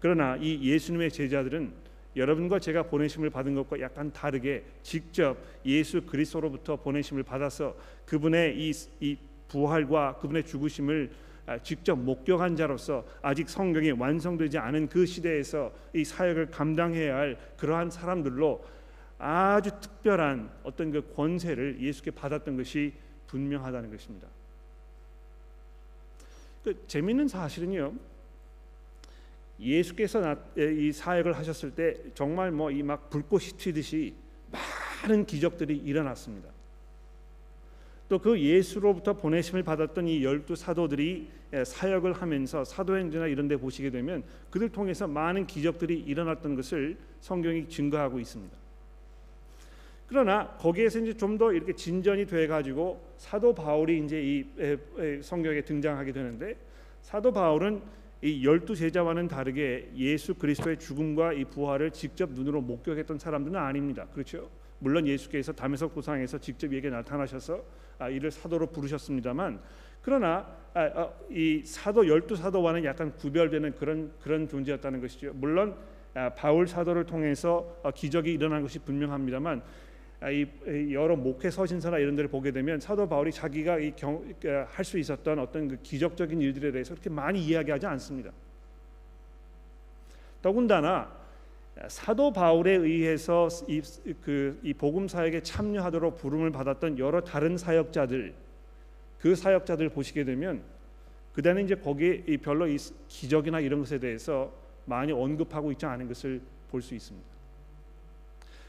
그러나 0.00 0.36
이 0.36 0.60
예수님의 0.62 1.10
제자들은 1.10 1.72
여러분과 2.14 2.58
제가 2.58 2.82
보내심을 2.84 3.30
받은 3.30 3.54
것과 3.54 3.80
약간 3.80 4.12
다르게 4.12 4.64
직접 4.82 5.38
예수 5.64 6.02
그리스도로부터 6.02 6.76
보내심을 6.76 7.22
받아서 7.22 7.74
그분의 8.04 8.58
이, 8.58 8.72
이 9.00 9.16
부활과 9.48 10.16
그분의 10.18 10.44
죽으심을 10.44 11.10
아, 11.46 11.58
직접 11.62 11.96
목격한 11.96 12.54
자로서 12.56 13.06
아직 13.22 13.48
성경이 13.48 13.92
완성되지 13.92 14.58
않은 14.58 14.88
그 14.90 15.06
시대에서 15.06 15.72
이 15.94 16.04
사역을 16.04 16.50
감당해야 16.50 17.16
할 17.16 17.38
그러한 17.56 17.90
사람들로 17.90 18.62
아주 19.16 19.70
특별한 19.80 20.50
어떤 20.64 20.90
그 20.92 21.14
권세를 21.14 21.80
예수께 21.80 22.10
받았던 22.10 22.58
것이 22.58 22.92
분명하다는 23.28 23.90
것입니다. 23.90 24.28
그 26.64 26.84
재미있는 26.86 27.28
사실은요. 27.28 27.94
예수께서 29.60 30.36
이 30.56 30.92
사역을 30.92 31.32
하셨을 31.36 31.72
때 31.72 31.96
정말 32.14 32.50
뭐 32.52 32.70
이 32.70 32.82
막 32.82 33.10
불꽃이 33.10 33.46
튀듯이 33.58 34.14
많은 35.02 35.26
기적들이 35.26 35.76
일어났습니다. 35.76 36.48
또 38.08 38.18
그 38.18 38.40
예수로부터 38.40 39.14
보내심을 39.14 39.62
받았던 39.62 40.08
이 40.08 40.24
열두 40.24 40.56
사도들이 40.56 41.28
사역을 41.66 42.14
하면서 42.14 42.64
사도행전이나 42.64 43.26
이런 43.26 43.48
데 43.48 43.56
보시게 43.56 43.90
되면 43.90 44.22
그들 44.50 44.70
통해서 44.70 45.06
많은 45.06 45.46
기적들이 45.46 45.98
일어났던 46.00 46.54
것을 46.54 46.96
성경이 47.20 47.68
증거하고 47.68 48.18
있습니다. 48.20 48.56
그러나 50.08 50.48
거기에서 50.58 50.98
이제 51.00 51.12
좀 51.12 51.38
더 51.38 51.52
이렇게 51.52 51.72
진전이 51.72 52.26
돼 52.26 52.46
가지고 52.48 53.00
사도 53.16 53.54
바울이 53.54 54.02
이제 54.04 54.20
이 54.20 55.20
성경에 55.22 55.60
등장하게 55.60 56.12
되는데 56.12 56.56
사도 57.02 57.30
바울은 57.30 57.80
이 58.22 58.44
열두 58.44 58.74
제자와는 58.74 59.28
다르게 59.28 59.90
예수 59.94 60.34
그리스도의 60.34 60.78
죽음과 60.78 61.34
이 61.34 61.44
부활을 61.44 61.92
직접 61.92 62.30
눈으로 62.32 62.60
목격했던 62.62 63.18
사람들은 63.18 63.56
아닙니다. 63.56 64.06
그렇죠? 64.12 64.50
물론 64.80 65.06
예수께서 65.06 65.52
담에서 65.52 65.86
고상에서 65.88 66.38
직접 66.38 66.72
에게 66.72 66.90
나타나셔서 66.90 67.62
아, 67.98 68.08
이를 68.08 68.30
사도로 68.30 68.66
부르셨습니다만 68.68 69.60
그러나 70.02 70.46
아, 70.74 70.80
아, 70.80 71.10
이 71.30 71.62
사도 71.64 72.08
열두 72.08 72.34
사도와는 72.34 72.84
약간 72.84 73.14
구별되는 73.14 73.74
그런 73.76 74.10
그런 74.20 74.48
존재였다는 74.48 75.00
것이죠. 75.00 75.32
물론 75.34 75.76
아, 76.14 76.30
바울 76.30 76.66
사도를 76.66 77.04
통해서 77.06 77.78
어, 77.84 77.90
기적이 77.92 78.32
일어난 78.32 78.62
것이 78.62 78.80
분명합니다만 78.80 79.60
아, 79.60 79.62
이 80.26 80.92
여러 80.92 81.14
목회 81.14 81.48
서신서나 81.48 81.98
이런 81.98 82.16
데를 82.16 82.28
보게 82.28 82.50
되면 82.50 82.80
사도 82.80 83.08
바울이 83.08 83.30
자기가 83.30 83.78
그, 84.40 84.64
할수 84.68 84.98
있었던 84.98 85.38
어떤 85.38 85.68
그 85.68 85.78
기적적인 85.82 86.40
일들에 86.40 86.72
대해서 86.72 86.94
그렇게 86.94 87.08
많이 87.08 87.44
이야기하지 87.44 87.86
않습니다. 87.86 88.32
더군다나 90.42 91.16
사도 91.86 92.32
바울에 92.32 92.72
의해서 92.72 93.46
이, 93.68 93.80
그, 94.20 94.58
이 94.64 94.74
복음 94.74 95.06
사역에 95.06 95.42
참여하도록 95.42 96.16
부름을 96.18 96.50
받았던 96.50 96.98
여러 96.98 97.20
다른 97.20 97.56
사역자들 97.56 98.34
그 99.20 99.36
사역자들 99.36 99.88
보시게 99.90 100.24
되면 100.24 100.62
그다음에 101.32 101.62
이제 101.62 101.76
거기에 101.76 102.38
별로 102.42 102.66
이 102.66 102.76
기적이나 103.06 103.60
이런 103.60 103.78
것에 103.78 104.00
대해서 104.00 104.52
많이 104.84 105.12
언급하고 105.12 105.70
있지 105.70 105.86
않은 105.86 106.08
것을 106.08 106.40
볼 106.68 106.82
수 106.82 106.96
있습니다. 106.96 107.37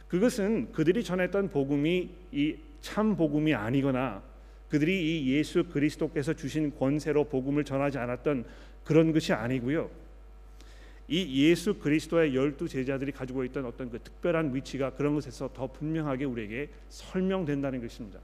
그것은 0.10 0.72
그들이 0.74 1.04
전했던 1.04 1.50
복음이 1.50 2.10
이 2.34 2.56
참 2.82 3.16
복음이 3.16 3.54
아니거나 3.54 4.24
그들이 4.70 5.24
이 5.24 5.34
예수 5.34 5.64
그리스도께서 5.66 6.34
주신 6.34 6.76
권세로 6.78 7.26
복음을 7.26 7.64
전하지 7.64 7.98
않았던 7.98 8.46
그런 8.84 9.12
것이 9.12 9.34
아니고요. 9.34 9.90
이 11.08 11.50
예수 11.50 11.74
그리스도의 11.80 12.36
열두 12.36 12.68
제자들이 12.68 13.12
가지고 13.12 13.44
있던 13.46 13.66
어떤 13.66 13.90
그 13.90 14.00
특별한 14.00 14.54
위치가 14.54 14.92
그런 14.92 15.16
것에서 15.16 15.50
더 15.54 15.66
분명하게 15.68 16.26
우리에게 16.26 16.70
설명된다는 16.90 17.82
것입니다. 17.82 18.20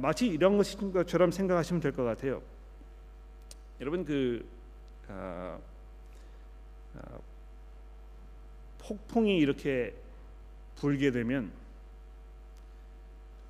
마치 0.00 0.26
이런 0.26 0.56
것인 0.56 0.92
것처럼 0.92 1.30
생각하시면 1.30 1.80
될 1.80 1.92
것 1.92 2.02
같아요. 2.02 2.42
여러분 3.80 4.04
그 4.04 4.44
아, 5.08 5.58
아, 6.98 7.18
폭풍이 8.86 9.38
이렇게 9.38 9.94
불게 10.76 11.10
되면 11.10 11.50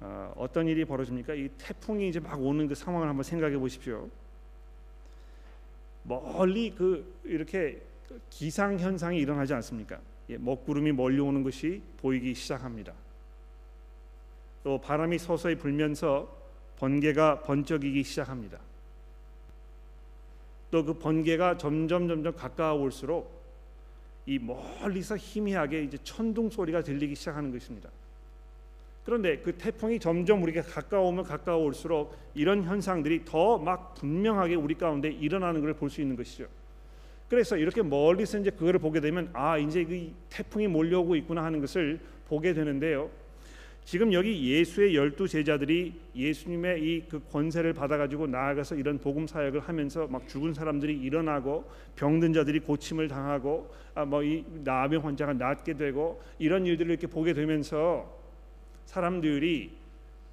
어, 0.01 0.33
어떤 0.37 0.69
일이 0.69 0.85
벌어집니까? 0.85 1.35
이 1.35 1.49
태풍이 1.59 2.09
이제 2.09 2.21
막 2.21 2.41
오는 2.41 2.69
그 2.69 2.75
상황을 2.75 3.09
한번 3.09 3.23
생각해 3.25 3.57
보십시오. 3.59 4.09
멀리 6.03 6.71
그 6.71 7.21
이렇게 7.25 7.81
기상 8.29 8.79
현상이 8.79 9.19
일어나지 9.19 9.55
않습니까? 9.55 9.99
예, 10.29 10.37
먹구름이 10.37 10.93
몰려오는 10.93 11.43
것이 11.43 11.81
보이기 11.99 12.35
시작합니다. 12.35 12.93
또 14.63 14.81
바람이 14.81 15.19
서서히 15.19 15.57
불면서 15.57 16.35
번개가 16.79 17.43
번쩍이기 17.43 18.03
시작합니다. 18.03 18.59
또 20.71 20.85
그 20.85 20.95
번개가 20.95 21.57
점점 21.57 22.09
점점 22.09 22.35
가까워올수록 22.35 23.44
이 24.27 24.39
멀리서 24.39 25.17
희미하게 25.17 25.83
이제 25.83 25.99
천둥 26.03 26.51
소리가 26.51 26.83
들리기 26.83 27.15
시작하는 27.15 27.53
것입니다. 27.53 27.91
그런데 29.05 29.37
그 29.39 29.53
태풍이 29.53 29.99
점점 29.99 30.43
우리가 30.43 30.63
가까우면 30.63 31.25
가까워올수록 31.25 32.17
이런 32.35 32.63
현상들이 32.65 33.25
더 33.27 33.59
막 33.59 33.95
분명하게 33.95 34.55
우리 34.55 34.75
가운데 34.75 35.11
일어나는 35.11 35.61
것을 35.61 35.75
볼 35.75 35.91
수 35.91 36.01
있는 36.01 36.17
것이죠. 36.17 36.47
그래서 37.29 37.57
이렇게 37.57 37.83
멀리서 37.83 38.39
이제 38.39 38.51
그거를 38.51 38.81
보게 38.81 39.01
되면 39.01 39.29
아 39.33 39.59
이제 39.59 39.85
그 39.85 40.13
태풍이 40.31 40.69
몰려오고 40.69 41.17
있구나 41.17 41.45
하는 41.45 41.61
것을 41.61 42.01
보게 42.29 42.55
되는데요. 42.55 43.11
지금 43.85 44.13
여기 44.15 44.51
예수의 44.51 44.97
열두 44.97 45.29
제자들이 45.29 45.93
예수님의 46.17 46.83
이 46.83 47.05
그 47.09 47.21
권세를 47.31 47.75
받아가지고 47.75 48.27
나아가서 48.27 48.77
이런 48.77 48.99
복음 48.99 49.27
사역을 49.27 49.61
하면서 49.61 50.07
막 50.07 50.27
죽은 50.27 50.55
사람들이 50.55 50.97
일어나고 50.97 51.65
병든 51.97 52.33
자들이 52.33 52.61
고침을 52.61 53.09
당하고 53.09 53.71
아 53.95 54.05
뭐이 54.05 54.45
나병 54.65 55.05
환자가 55.05 55.35
낫게 55.35 55.75
되고 55.75 56.23
이런 56.39 56.65
일들을 56.65 56.91
이렇게 56.91 57.07
보게 57.07 57.35
되면서 57.35 58.11
사람들이 58.87 59.71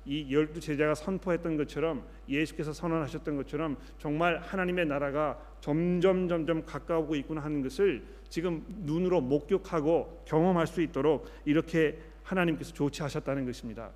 이 0.05 0.33
열두 0.33 0.59
제자가 0.59 0.95
선포했던 0.95 1.57
것처럼 1.57 2.03
예수께서 2.27 2.73
선언하셨던 2.73 3.35
것처럼 3.35 3.77
정말 3.99 4.39
하나님의 4.39 4.87
나라가 4.87 5.37
점점 5.59 6.27
점점 6.27 6.65
가까우고 6.65 7.15
있구나 7.15 7.41
하는 7.41 7.61
것을 7.61 8.01
지금 8.29 8.63
눈으로 8.85 9.21
목격하고 9.21 10.23
경험할 10.25 10.65
수 10.65 10.81
있도록 10.81 11.27
이렇게 11.45 11.99
하나님께서 12.31 12.73
조치하셨다는 12.73 13.45
것입니다. 13.45 13.91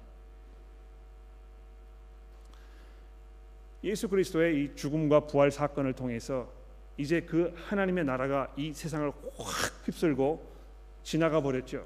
예수 3.83 4.07
그리스도의 4.09 4.63
이 4.63 4.75
죽음과 4.75 5.21
부활 5.27 5.51
사건을 5.51 5.93
통해서 5.93 6.51
이제 6.97 7.21
그 7.21 7.53
하나님의 7.55 8.05
나라가 8.05 8.51
이 8.57 8.73
세상을 8.73 9.11
확 9.37 9.85
휩쓸고 9.85 10.55
지나가 11.03 11.41
버렸죠. 11.41 11.85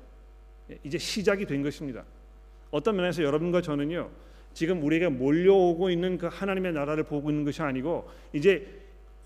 이제 0.84 0.98
시작이 0.98 1.46
된 1.46 1.62
것입니다. 1.64 2.06
어떤 2.72 2.96
면에서 2.96 3.24
여러분과 3.24 3.62
저는요 3.62 4.10
지금 4.54 4.84
우리가 4.84 5.10
몰려오고 5.10 5.90
있는 5.90 6.18
그 6.18 6.28
하나님의 6.28 6.74
나라를 6.74 7.04
보고 7.04 7.30
있는 7.30 7.44
것이 7.44 7.62
아니고 7.62 8.10
이제 8.34 8.82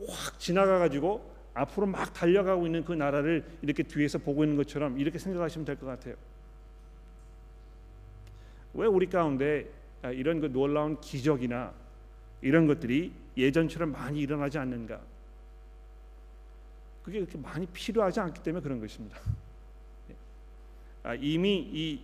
확 0.07 0.39
지나가 0.39 0.79
가지고 0.79 1.31
앞으로 1.53 1.85
막 1.85 2.13
달려가고 2.13 2.65
있는 2.65 2.83
그 2.83 2.93
나라를 2.93 3.45
이렇게 3.61 3.83
뒤에서 3.83 4.17
보고 4.17 4.43
있는 4.43 4.57
것처럼 4.57 4.97
이렇게 4.99 5.19
생각하시면 5.19 5.65
될 5.65 5.75
것 5.75 5.85
같아요. 5.85 6.15
왜 8.73 8.87
우리 8.87 9.07
가운데 9.07 9.69
이런 10.13 10.39
그 10.39 10.51
놀라운 10.51 10.99
기적이나 10.99 11.73
이런 12.41 12.67
것들이 12.67 13.11
예전처럼 13.37 13.91
많이 13.91 14.19
일어나지 14.19 14.57
않는가? 14.57 14.99
그게 17.03 17.19
그렇게 17.19 17.37
많이 17.37 17.65
필요하지 17.67 18.19
않기 18.19 18.43
때문에 18.43 18.63
그런 18.63 18.79
것입니다. 18.79 19.19
아, 21.03 21.15
이미 21.15 21.57
이 21.73 22.01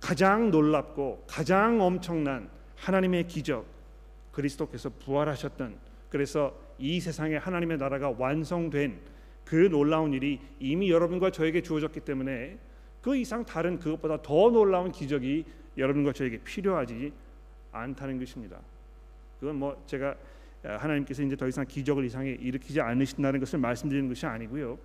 가장 0.00 0.50
놀랍고 0.50 1.24
가장 1.26 1.80
엄청난 1.80 2.48
하나님의 2.76 3.28
기적 3.28 3.66
그리스도께서 4.32 4.90
부활하셨던 5.04 5.76
그래서 6.08 6.54
이 6.78 7.00
세상에 7.00 7.36
하나님의 7.36 7.78
나라가 7.78 8.10
완성된 8.10 8.98
그 9.44 9.68
놀라운 9.70 10.12
일이 10.12 10.40
이미 10.60 10.90
여러분과 10.90 11.30
저에게 11.30 11.62
주어졌기 11.62 12.00
때문에 12.00 12.58
그 13.02 13.16
이상 13.16 13.44
다른 13.44 13.78
그것보다 13.78 14.22
더 14.22 14.50
놀라운 14.50 14.92
기적이 14.92 15.44
여러분과 15.76 16.12
저에게 16.12 16.38
필요하지 16.38 17.12
않다는 17.72 18.18
것입니다. 18.18 18.58
그건 19.40 19.56
뭐 19.56 19.82
제가 19.86 20.16
하나님께서 20.62 21.22
이제 21.22 21.36
더 21.36 21.46
이상 21.46 21.64
기적을 21.66 22.04
이상에 22.04 22.30
일으키지 22.30 22.80
않으신다는 22.80 23.40
것을 23.40 23.58
말씀드리는 23.58 24.08
것이 24.08 24.26
아니고요. 24.26 24.78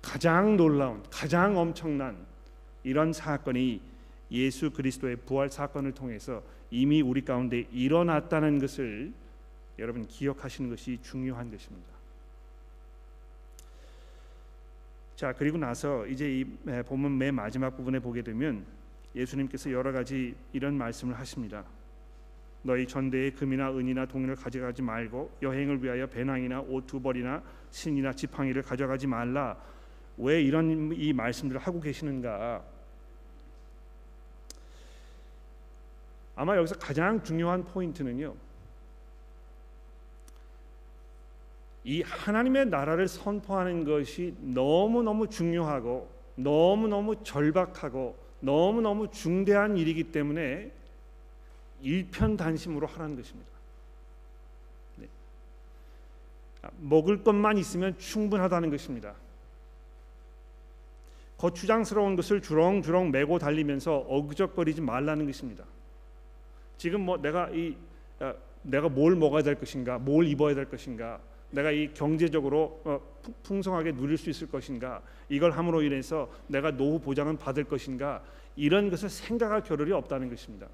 가장 0.00 0.56
놀라운, 0.56 1.02
가장 1.10 1.56
엄청난 1.56 2.16
이런 2.84 3.12
사건이 3.12 3.80
예수 4.30 4.70
그리스도의 4.70 5.16
부활 5.16 5.48
사건을 5.48 5.92
통해서 5.92 6.42
이미 6.70 7.02
우리 7.02 7.24
가운데 7.24 7.66
일어났다는 7.70 8.58
것을 8.58 9.12
여러분 9.78 10.06
기억하시는 10.06 10.70
것이 10.70 10.98
중요한 11.02 11.50
것입니다. 11.50 11.92
자 15.16 15.32
그리고 15.32 15.58
나서 15.58 16.06
이제 16.06 16.40
이 16.40 16.44
본문 16.86 17.16
맨 17.16 17.34
마지막 17.34 17.76
부분에 17.76 18.00
보게 18.00 18.22
되면 18.22 18.64
예수님께서 19.14 19.70
여러 19.72 19.92
가지 19.92 20.34
이런 20.52 20.76
말씀을 20.76 21.18
하십니다. 21.18 21.64
너희 22.62 22.86
전대에 22.86 23.30
금이나 23.30 23.72
은이나 23.72 24.06
동을 24.06 24.36
가져가지 24.36 24.82
말고 24.82 25.38
여행을 25.42 25.82
위하여 25.82 26.06
배낭이나 26.06 26.60
옷 26.60 26.86
두 26.86 27.00
벌이나 27.00 27.42
신이나 27.70 28.12
지팡이를 28.12 28.62
가져가지 28.62 29.06
말라. 29.06 29.56
왜 30.16 30.40
이런 30.40 30.92
이 30.92 31.12
말씀들을 31.12 31.60
하고 31.60 31.80
계시는가? 31.80 32.62
아마 36.36 36.56
여기서 36.56 36.78
가장 36.78 37.22
중요한 37.22 37.64
포인트는요. 37.64 38.34
이 41.84 42.02
하나님의 42.02 42.66
나라를 42.66 43.08
선포하는 43.08 43.84
것이 43.84 44.36
너무너무 44.38 45.28
중요하고 45.28 46.08
너무너무 46.36 47.22
절박하고 47.24 48.21
너무너무 48.42 49.10
중대한 49.10 49.76
일이기 49.78 50.04
때문에 50.04 50.70
일편단심으로 51.80 52.86
하라는 52.88 53.16
것입니다. 53.16 53.50
네. 54.96 55.08
먹을 56.80 57.22
것만 57.22 57.56
있으면 57.56 57.96
충분하다는 57.98 58.70
것입니다. 58.70 59.14
거추장스러운 61.38 62.14
것을 62.14 62.40
주렁주렁 62.40 63.10
메고 63.10 63.38
달리면서 63.38 63.96
어그적거리지 63.96 64.80
말라는 64.80 65.26
것입니다. 65.26 65.64
지금 66.78 67.00
뭐 67.00 67.16
내가 67.16 67.48
이 67.50 67.76
어, 68.20 68.34
내가 68.62 68.88
뭘 68.88 69.16
먹어야 69.16 69.42
될 69.42 69.56
것인가, 69.56 69.98
뭘 69.98 70.26
입어야 70.26 70.54
될 70.54 70.68
것인가, 70.68 71.20
내가 71.52 71.70
이 71.70 71.92
경제적으로 71.94 72.80
어, 72.84 73.00
풍성하게 73.44 73.92
누릴 73.92 74.18
수 74.18 74.28
있을 74.28 74.48
것인가, 74.48 75.02
이걸 75.28 75.52
함으로 75.52 75.82
인해서 75.82 76.30
내가 76.48 76.70
노후 76.72 76.98
보장은 76.98 77.38
받을 77.38 77.64
것인가, 77.64 78.22
이런 78.56 78.90
것을 78.90 79.08
생각할 79.08 79.62
겨를이 79.62 79.92
없다는 79.92 80.28
것입니다. 80.28 80.66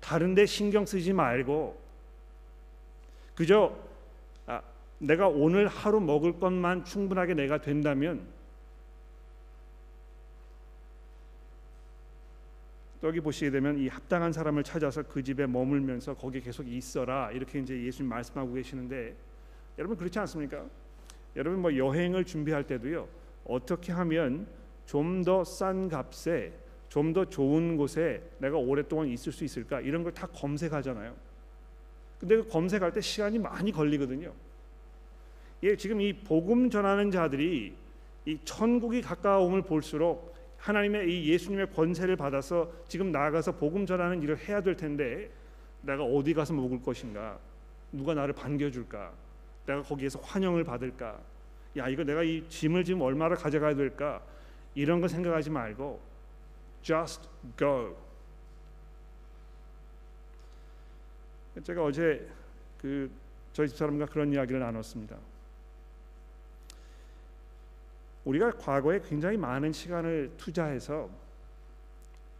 다른데 0.00 0.46
신경 0.46 0.84
쓰지 0.84 1.12
말고 1.12 1.80
그저 3.34 3.74
아, 4.46 4.60
내가 4.98 5.28
오늘 5.28 5.68
하루 5.68 6.00
먹을 6.00 6.38
것만 6.38 6.84
충분하게 6.84 7.34
내가 7.34 7.60
된다면 7.60 8.26
여기 13.04 13.20
보시게 13.20 13.50
되면 13.50 13.78
이 13.78 13.88
합당한 13.88 14.32
사람을 14.32 14.62
찾아서 14.62 15.02
그 15.02 15.22
집에 15.22 15.46
머물면서 15.46 16.14
거기 16.14 16.40
계속 16.40 16.68
있어라 16.68 17.32
이렇게 17.32 17.58
이제 17.58 17.82
예수님 17.82 18.08
말씀하고 18.08 18.52
계시는데 18.54 19.14
여러분 19.78 19.96
그렇지 19.96 20.18
않습니까? 20.20 20.64
여러분 21.34 21.60
뭐 21.62 21.76
여행을 21.76 22.24
준비할 22.24 22.64
때도요 22.66 23.08
어떻게 23.44 23.90
하면 23.92 24.46
좀 24.86 25.22
더 25.24 25.42
싼 25.44 25.88
값에 25.88 26.52
좀 26.88 27.12
더 27.12 27.24
좋은 27.24 27.76
곳에 27.76 28.22
내가 28.38 28.56
오랫동안 28.58 29.08
있을 29.08 29.32
수 29.32 29.44
있을까 29.44 29.80
이런 29.80 30.02
걸 30.04 30.12
다 30.12 30.26
검색하잖아요. 30.28 31.14
근데 32.20 32.36
그 32.36 32.48
검색할 32.48 32.92
때 32.92 33.00
시간이 33.00 33.38
많이 33.38 33.72
걸리거든요. 33.72 34.32
예, 35.64 35.76
지금 35.76 36.00
이 36.00 36.12
복음 36.12 36.70
전하는 36.70 37.10
자들이 37.10 37.74
이 38.26 38.38
천국이 38.44 39.00
가까움을 39.02 39.62
볼수록 39.62 40.31
하나님의 40.62 41.10
이 41.10 41.28
예수님의 41.32 41.72
권세를 41.72 42.14
받아서 42.14 42.70
지금 42.86 43.10
나아가서 43.10 43.56
복음 43.56 43.84
전하는 43.84 44.22
일을 44.22 44.38
해야 44.38 44.60
될 44.60 44.76
텐데 44.76 45.28
내가 45.82 46.04
어디 46.04 46.32
가서 46.32 46.54
먹을 46.54 46.80
것인가? 46.80 47.38
누가 47.90 48.14
나를 48.14 48.32
반겨줄까? 48.32 49.12
내가 49.66 49.82
거기에서 49.82 50.20
환영을 50.20 50.62
받을까? 50.62 51.18
야 51.76 51.88
이거 51.88 52.04
내가 52.04 52.22
이 52.22 52.48
짐을 52.48 52.84
지금 52.84 53.00
얼마나 53.00 53.34
가져가야 53.34 53.74
될까? 53.74 54.22
이런 54.76 55.00
거 55.00 55.08
생각하지 55.08 55.50
말고 55.50 56.00
just 56.82 57.28
go. 57.58 57.96
제가 61.64 61.84
어제 61.84 62.28
그 62.80 63.10
저희 63.52 63.68
집 63.68 63.76
사람과 63.76 64.06
그런 64.06 64.32
이야기를 64.32 64.60
나눴습니다. 64.60 65.16
우리가 68.24 68.52
과거에 68.52 69.00
굉장히 69.08 69.36
많은 69.36 69.72
시간을 69.72 70.32
투자해서 70.36 71.08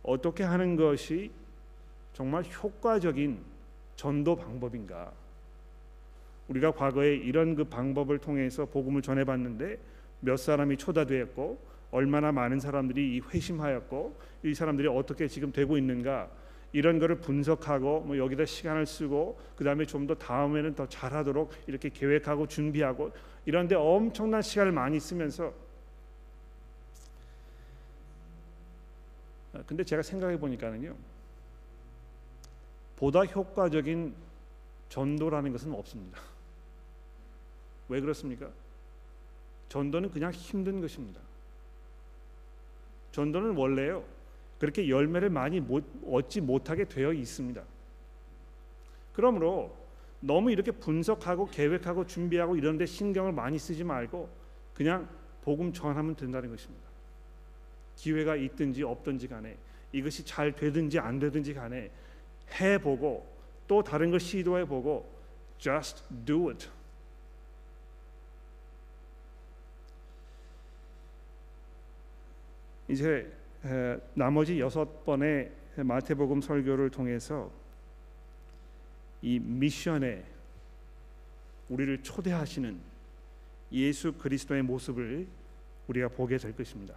어떻게 0.03 0.45
하는 0.45 0.77
것이 0.77 1.31
정말 2.13 2.45
효과적인 2.45 3.39
전도 3.97 4.37
방법인가? 4.37 5.13
우리가 6.49 6.73
과거에 6.73 7.15
이런 7.15 7.55
그 7.55 7.65
방법을 7.65 8.19
통해서 8.19 8.67
복음을 8.67 9.03
전해봤는데 9.03 9.79
몇 10.21 10.37
사람이 10.37 10.77
초다되었고 10.77 11.59
얼마나 11.91 12.33
많은 12.33 12.61
사람들이 12.61 13.17
이 13.17 13.21
회심하였고 13.21 14.17
이 14.45 14.55
사람들이 14.55 14.89
어떻게 14.89 15.29
지금 15.29 15.53
되고 15.53 15.77
있는가 15.77 16.31
이런 16.73 16.99
거를 16.99 17.17
분석하고 17.17 18.01
뭐 18.01 18.17
여기다 18.19 18.45
시간을 18.47 18.87
쓰고 18.87 19.39
그 19.57 19.65
다음에 19.65 19.85
좀 19.85 20.07
더 20.07 20.15
다음에는 20.15 20.75
더 20.75 20.89
잘하도록 20.89 21.53
이렇게 21.67 21.91
계획하고 21.91 22.47
준비하고 22.47 23.13
이런데 23.45 23.75
엄청난 23.75 24.43
시간을 24.43 24.73
많이 24.73 24.99
쓰면서 24.99 25.53
근데 29.67 29.85
제가 29.85 30.03
생각해 30.03 30.39
보니까는요 30.39 30.97
보다 32.97 33.25
효과적인 33.25 34.15
전도라는 34.89 35.53
것은 35.53 35.73
없습니다. 35.75 36.19
왜 37.89 38.01
그렇습니까? 38.01 38.51
전도는 39.69 40.11
그냥 40.11 40.31
힘든 40.33 40.81
것입니다. 40.81 41.21
전도는 43.11 43.57
원래요 43.57 44.05
그렇게 44.59 44.89
열매를 44.89 45.29
많이 45.29 45.61
못, 45.61 45.85
얻지 46.07 46.41
못하게 46.41 46.85
되어 46.85 47.13
있습니다. 47.13 47.63
그러므로 49.13 49.77
너무 50.21 50.53
이렇게 50.53 50.71
분석하고 50.71 51.49
계획하고 51.49 52.07
준비하고 52.07 52.57
이런 52.57 52.79
데 52.79 52.87
신경을 52.87 53.33
많이 53.33 53.59
쓰지 53.59 53.83
말고 53.83 54.29
그냥 54.73 55.09
복음 55.43 55.73
전하면 55.73 56.15
된다는 56.15 56.49
것입니다. 56.49 56.92
기회가 57.97 58.37
있든지 58.37 58.83
없든지 58.83 59.29
간에 59.29 59.57
이것이 59.93 60.25
잘 60.25 60.53
되든지 60.53 60.99
안 60.99 61.19
되든지 61.19 61.55
간에 61.55 61.91
해 62.61 62.79
보고 62.79 63.27
또 63.69 63.83
다른 63.83 64.11
걸 64.11 64.21
시도해 64.21 64.65
보고 64.65 65.11
just 65.59 66.03
do 66.25 66.51
it. 66.51 66.69
이제 72.89 73.33
나머지 74.15 74.61
여섯 74.61 75.05
번의 75.05 75.51
마태복음 75.77 76.41
설교를 76.43 76.91
통해서 76.91 77.51
이 79.23 79.39
미션에 79.39 80.25
우리를 81.69 82.03
초대하시는 82.03 82.79
예수 83.73 84.13
그리스도의 84.13 84.63
모습을 84.63 85.27
우리가 85.87 86.09
보게 86.09 86.37
될 86.37 86.55
것입니다. 86.55 86.95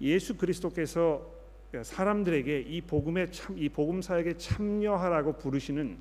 예수 0.00 0.36
그리스도께서 0.36 1.34
사람들에게 1.82 2.60
이 2.60 2.80
복음에 2.80 3.30
참, 3.30 3.58
이 3.58 3.68
복음 3.68 4.00
사역에 4.02 4.36
참여하라고 4.36 5.34
부르시는 5.34 5.98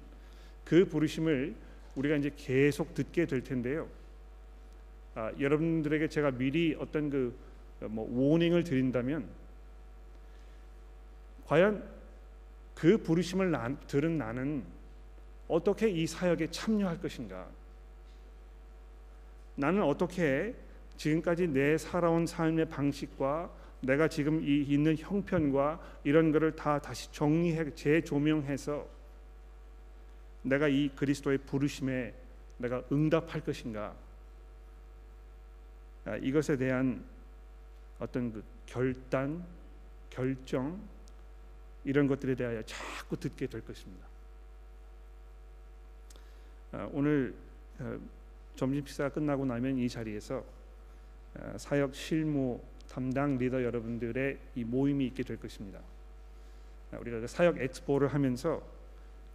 그 0.64 0.86
부르심을 0.86 1.56
우리가 1.96 2.16
이제 2.18 2.32
계속 2.36 2.94
듣게 2.94 3.26
될 3.26 3.44
텐데요. 3.44 3.88
아, 5.16 5.32
여러분들에게 5.40 6.10
제가 6.10 6.32
미리 6.32 6.76
어떤 6.78 7.10
그뭐 7.80 8.10
워닝을 8.12 8.64
드린다면 8.64 9.28
과연 11.46 11.84
그 12.74 12.98
부르심을 12.98 13.52
나, 13.52 13.74
들은 13.88 14.18
나는 14.18 14.64
어떻게 15.48 15.90
이 15.90 16.06
사역에 16.06 16.50
참여할 16.52 17.00
것인가? 17.00 17.48
나는 19.56 19.84
어떻게 19.84 20.54
지금까지 20.98 21.48
내 21.48 21.78
살아온 21.78 22.26
삶의 22.26 22.70
방식과 22.70 23.50
내가 23.86 24.08
지금 24.08 24.44
이 24.44 24.62
있는 24.64 24.98
형편과 24.98 26.00
이런 26.04 26.32
것을 26.32 26.56
다 26.56 26.80
다시 26.80 27.12
정리해 27.12 27.74
재조명해서 27.76 28.88
내가 30.42 30.68
이 30.68 30.90
그리스도의 30.96 31.40
부르심에 31.40 32.14
내가 32.58 32.84
응답할 32.92 33.42
것인가? 33.42 33.96
아, 36.06 36.16
이것에 36.18 36.58
대한 36.58 37.04
어떤 38.00 38.32
그 38.32 38.44
결단, 38.66 39.46
결정 40.10 40.80
이런 41.84 42.08
것들에 42.08 42.36
대하여 42.36 42.64
자꾸 42.64 43.18
듣게 43.18 43.48
될 43.48 43.62
것입니다. 43.62 44.08
아, 46.72 46.90
오늘 46.92 47.36
어, 47.80 48.00
점심 48.56 48.86
식사가 48.86 49.10
끝나고 49.10 49.46
나면 49.46 49.78
이 49.78 49.88
자리에서 49.88 50.44
아, 51.36 51.58
사역 51.58 51.94
실무 51.94 52.60
담당 52.90 53.38
리더 53.38 53.64
여러분들의 53.64 54.38
이 54.56 54.64
모임이 54.64 55.06
있게 55.08 55.24
될 55.24 55.38
것입니다. 55.38 55.80
우리가 56.92 57.20
그 57.20 57.28
사역 57.28 57.60
엑스포를 57.60 58.08
하면서 58.08 58.62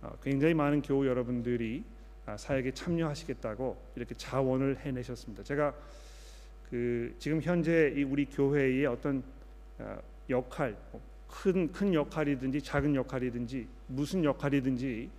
어, 0.03 0.17
굉장히 0.23 0.55
많은 0.55 0.83
교우 0.83 1.07
여러분들이 1.07 1.85
사역에 2.37 2.73
참여하시겠다고 2.73 3.77
이렇게 3.97 4.15
자원을 4.15 4.79
해내셨습니다. 4.79 5.43
제가 5.43 5.75
그 6.71 7.15
지금 7.19 7.43
현재 7.43 7.93
이 7.97 8.05
우리 8.05 8.25
교회의 8.25 8.87
어떤 8.87 9.23
어, 9.79 9.99
역할 10.29 10.77
큰큰 11.29 11.73
큰 11.73 11.95
역할이든지 11.95 12.63
작은 12.63 12.95
역할이든지 12.95 13.67
무슨 13.89 14.25
역할이든지 14.25 15.11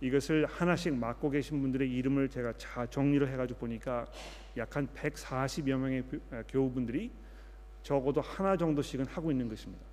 이것을 0.00 0.46
하나씩 0.46 0.94
맡고 0.94 1.30
계신 1.30 1.60
분들의 1.62 1.90
이름을 1.90 2.28
제가 2.28 2.52
자 2.56 2.86
정리를 2.86 3.26
해가지고 3.30 3.60
보니까 3.60 4.06
약 4.56 4.76
한 4.76 4.88
140여 4.88 5.76
명의 5.76 6.02
어, 6.30 6.42
교우분들이 6.48 7.10
적어도 7.84 8.20
하나 8.20 8.56
정도씩은 8.56 9.06
하고 9.06 9.30
있는 9.30 9.48
것입니다. 9.48 9.84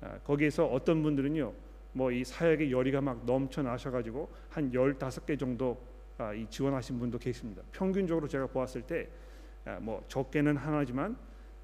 아, 0.00 0.18
거기에서 0.24 0.66
어떤 0.66 1.02
분들은요, 1.04 1.52
뭐 1.92 2.10
이 2.10 2.24
사역의 2.24 2.72
열의가 2.72 3.00
막 3.00 3.24
넘쳐나셔가지고 3.24 4.28
한 4.50 4.72
열다섯 4.74 5.24
개 5.24 5.36
정도 5.36 5.80
아, 6.18 6.34
이 6.34 6.46
지원하신 6.48 6.98
분도 6.98 7.18
계십니다. 7.18 7.62
평균적으로 7.72 8.26
제가 8.26 8.46
보았을 8.48 8.82
때뭐 8.82 10.04
적게는 10.08 10.56
하나지만 10.56 11.16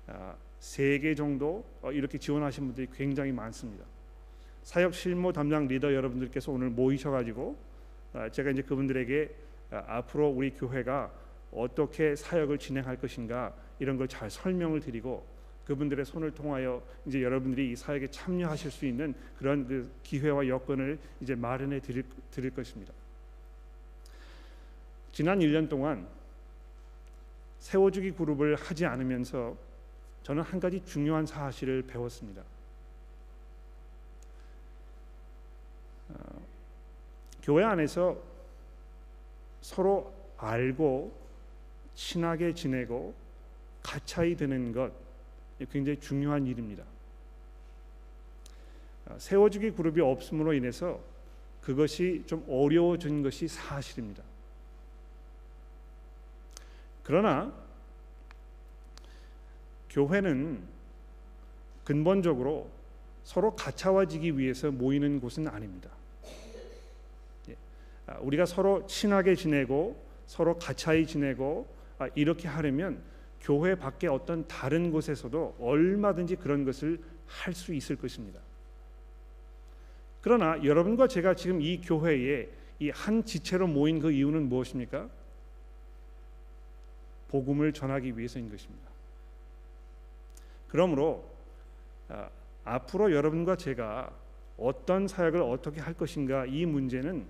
아, 0.07 0.34
세개 0.59 1.14
정도 1.14 1.64
어, 1.82 1.90
이렇게 1.90 2.18
지원하신 2.18 2.66
분들이 2.66 2.86
굉장히 2.93 3.32
많습니다. 3.32 3.84
사역 4.62 4.95
실무 4.95 5.32
담당 5.32 5.66
리더 5.66 5.93
여러분들께서 5.93 6.53
오늘 6.53 6.70
모이셔가지고 6.70 7.57
아, 8.12 8.28
제가 8.28 8.51
이제 8.51 8.62
그분들에게 8.62 9.34
아, 9.70 9.84
앞으로 9.86 10.28
우리 10.28 10.51
교회가 10.51 11.11
어떻게 11.51 12.16
사역을 12.16 12.59
진행할 12.59 12.97
것인가 12.97 13.55
이런 13.82 13.96
걸 13.96 14.06
잘 14.06 14.30
설명을 14.30 14.78
드리고 14.78 15.26
그분들의 15.64 16.04
손을 16.04 16.30
통하여 16.30 16.80
이제 17.04 17.20
여러분들이 17.20 17.72
이 17.72 17.76
사역에 17.76 18.08
참여하실 18.12 18.70
수 18.70 18.86
있는 18.86 19.12
그런 19.38 19.66
그 19.66 19.90
기회와 20.04 20.46
여건을 20.46 21.00
이제 21.20 21.34
마련해 21.34 21.80
드릴, 21.80 22.04
드릴 22.30 22.54
것입니다. 22.54 22.92
지난 25.10 25.40
1년 25.40 25.68
동안 25.68 26.06
세워주기 27.58 28.12
그룹을 28.12 28.54
하지 28.54 28.86
않으면서 28.86 29.56
저는 30.22 30.44
한 30.44 30.60
가지 30.60 30.80
중요한 30.84 31.26
사실을 31.26 31.82
배웠습니다. 31.82 32.42
어, 36.10 36.42
교회 37.42 37.64
안에서 37.64 38.16
서로 39.60 40.14
알고 40.36 41.12
친하게 41.94 42.54
지내고 42.54 43.21
가차이 43.82 44.36
되는 44.36 44.72
것 44.72 44.92
굉장히 45.70 45.98
중요한 46.00 46.46
일입니다. 46.46 46.84
어, 49.06 49.16
세워주기 49.18 49.72
그룹이 49.72 50.00
없음으로 50.00 50.54
인해서 50.54 51.00
그것이 51.60 52.24
좀 52.26 52.44
어려워진 52.48 53.22
것이 53.22 53.48
사실입니다. 53.48 54.22
그러나 57.04 57.52
교회는 59.90 60.62
근본적으로 61.84 62.70
서로 63.24 63.54
가차와지기 63.54 64.38
위해서 64.38 64.70
모이는 64.70 65.20
곳은 65.20 65.46
아닙니다. 65.48 65.90
예. 67.48 67.56
아, 68.06 68.18
우리가 68.20 68.46
서로 68.46 68.86
친하게 68.86 69.34
지내고 69.34 70.02
서로 70.26 70.58
가차이 70.58 71.06
지내고 71.06 71.68
아, 71.98 72.08
이렇게 72.14 72.48
하려면 72.48 73.02
교회 73.43 73.74
밖에 73.74 74.09
어떤 74.09 74.47
다른 74.49 74.90
곳에서도 74.90 75.57
얼마든지 75.61 76.36
그런 76.36 76.64
것을 76.64 77.01
할 77.26 77.55
수 77.55 77.74
있을 77.74 77.97
것입니다. 77.97 78.40
그러나 80.20 80.62
여러분과 80.62 81.09
제가 81.09 81.34
지금 81.34 81.61
이 81.61 81.80
교회에 81.80 82.49
이 82.78 82.90
한 82.90 83.24
지체로 83.24 83.68
모인 83.68 84.01
그 84.01 84.11
이유는 84.11 84.49
무엇입니까? 84.49 85.09
복음을 87.28 87.72
전하기 87.72 88.18
위해서인 88.18 88.51
것입니다. 88.51 88.90
그러므로 90.68 91.24
아, 92.09 92.28
앞으로 92.64 93.12
여러분과 93.12 93.57
제가 93.57 94.12
어떤 94.59 95.07
사역을 95.07 95.40
어떻게 95.43 95.80
할 95.80 95.95
것인가 95.95 96.45
이 96.47 96.66
문제는 96.66 97.24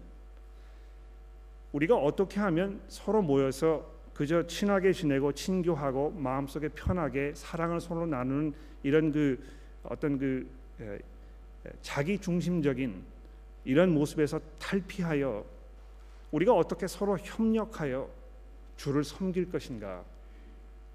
우리가 1.72 1.96
어떻게 1.96 2.40
하면 2.40 2.82
서로 2.88 3.20
모여서 3.20 3.91
그저 4.14 4.46
친하게 4.46 4.92
지내고 4.92 5.32
친교하고 5.32 6.10
마음속에 6.10 6.68
편하게 6.68 7.32
사랑을 7.34 7.80
서로 7.80 8.06
나누는 8.06 8.52
이런 8.82 9.10
그 9.10 9.42
어떤 9.82 10.18
그 10.18 10.46
자기 11.80 12.18
중심적인 12.18 13.02
이런 13.64 13.90
모습에서 13.90 14.40
탈피하여 14.58 15.44
우리가 16.32 16.52
어떻게 16.52 16.86
서로 16.86 17.16
협력하여 17.18 18.08
주를 18.76 19.04
섬길 19.04 19.50
것인가 19.50 20.04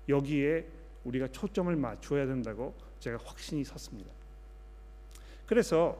여기에 0.09 0.65
우리가 1.05 1.27
초점을 1.29 1.73
맞춰야 1.75 2.25
된다고 2.25 2.75
제가 2.99 3.17
확신이 3.23 3.63
섰습니다. 3.63 4.11
그래서 5.45 5.97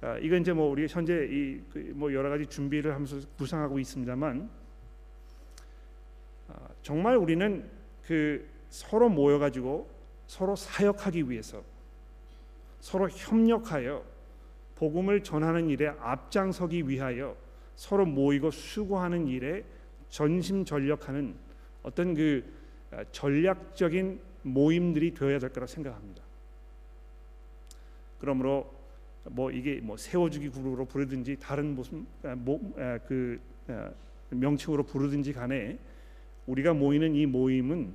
아, 0.00 0.18
이건 0.18 0.40
이제 0.40 0.52
뭐 0.52 0.70
우리 0.70 0.86
현재 0.88 1.26
이뭐 1.26 2.08
그 2.08 2.14
여러 2.14 2.28
가지 2.28 2.46
준비를 2.46 2.92
하면서 2.92 3.16
구상하고 3.36 3.78
있습니다만 3.78 4.48
아, 4.48 4.61
정말 6.82 7.16
우리는 7.16 7.68
그 8.04 8.46
서로 8.68 9.08
모여 9.08 9.38
가지고 9.38 9.88
서로 10.26 10.56
사역하기 10.56 11.30
위해서 11.30 11.62
서로 12.80 13.08
협력하여 13.08 14.04
복음을 14.74 15.22
전하는 15.22 15.68
일에 15.68 15.88
앞장서기 15.88 16.88
위하여 16.88 17.36
서로 17.76 18.04
모이고 18.04 18.50
수고하는 18.50 19.28
일에 19.28 19.64
전심전력하는 20.08 21.34
어떤 21.82 22.14
그 22.14 22.44
아, 22.90 23.04
전략적인 23.12 24.20
모임들이 24.42 25.14
되어야 25.14 25.38
될 25.38 25.50
거라 25.50 25.66
생각합니다. 25.66 26.22
그러므로 28.18 28.72
뭐 29.24 29.50
이게 29.50 29.80
뭐 29.80 29.96
세워주기 29.96 30.50
그룹으로 30.50 30.84
부르든지 30.84 31.36
다른 31.40 31.74
무슨 31.74 32.06
뭐 32.22 32.60
그 33.06 33.40
명칭으로 34.30 34.84
부르든지 34.84 35.32
간에 35.32 35.78
우리가 36.46 36.74
모이는 36.74 37.14
이 37.14 37.26
모임은 37.26 37.92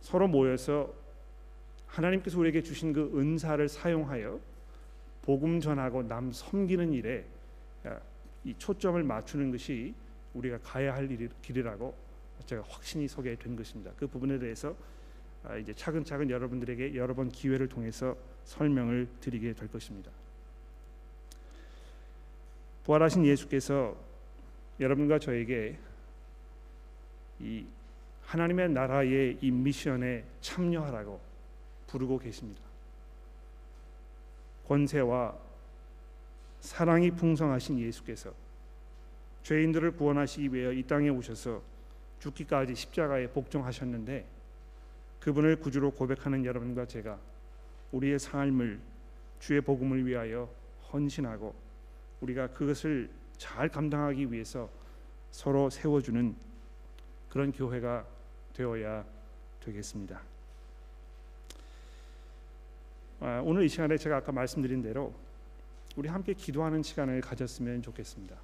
서로 0.00 0.28
모여서 0.28 0.92
하나님께서 1.86 2.38
우리에게 2.38 2.62
주신 2.62 2.92
그 2.92 3.10
은사를 3.18 3.68
사용하여 3.68 4.40
복음 5.22 5.60
전하고 5.60 6.02
남 6.02 6.30
섬기는 6.32 6.92
일에 6.92 7.24
이 8.44 8.54
초점을 8.56 9.02
맞추는 9.02 9.50
것이 9.50 9.94
우리가 10.34 10.58
가야 10.58 10.94
할 10.94 11.08
길이라고 11.42 11.94
제가 12.46 12.62
확신이 12.68 13.08
서게 13.08 13.34
된 13.36 13.56
것입니다. 13.56 13.90
그 13.96 14.06
부분에 14.06 14.38
대해서 14.38 14.74
아, 15.44 15.56
이제 15.56 15.72
차근차근 15.74 16.30
여러분들에게 16.30 16.94
여러 16.94 17.14
번 17.14 17.30
기회를 17.30 17.68
통해서 17.68 18.16
설명을 18.44 19.08
드리게 19.20 19.52
될 19.52 19.68
것입니다. 19.68 20.10
부활하신 22.84 23.24
예수께서 23.26 23.96
여러분과 24.80 25.18
저에게 25.18 25.78
이 27.40 27.66
하나님의 28.24 28.70
나라의 28.70 29.38
이 29.40 29.50
미션에 29.50 30.24
참여하라고 30.40 31.20
부르고 31.86 32.18
계십니다. 32.18 32.60
권세와 34.66 35.34
사랑이 36.60 37.10
풍성하신 37.10 37.78
예수께서 37.78 38.32
죄인들을 39.42 39.92
구원하시기 39.92 40.52
위해 40.52 40.74
이 40.74 40.82
땅에 40.82 41.08
오셔서 41.08 41.62
죽기까지 42.20 42.74
십자가에 42.74 43.28
복종하셨는데 43.28 44.26
그분을 45.20 45.56
구주로 45.56 45.90
고백하는 45.90 46.44
여러분과 46.44 46.86
제가 46.86 47.18
우리의 47.92 48.18
삶을 48.18 48.78
주의 49.40 49.60
복음을 49.60 50.06
위하여 50.06 50.50
헌신하고 50.92 51.54
우리가 52.20 52.48
그것을 52.48 53.08
잘 53.36 53.68
감당하기 53.68 54.30
위해서 54.32 54.68
서로 55.30 55.70
세워주는 55.70 56.47
그런 57.28 57.52
교회가 57.52 58.06
되어야 58.54 59.04
되겠습니다. 59.60 60.20
아, 63.20 63.42
오늘 63.44 63.64
이 63.64 63.68
시간에 63.68 63.96
제가 63.96 64.18
아까 64.18 64.32
말씀드린 64.32 64.82
대로 64.82 65.12
우리 65.96 66.08
함께 66.08 66.32
기도하는 66.32 66.82
시간을 66.82 67.20
가졌으면 67.20 67.82
좋겠습니다. 67.82 68.36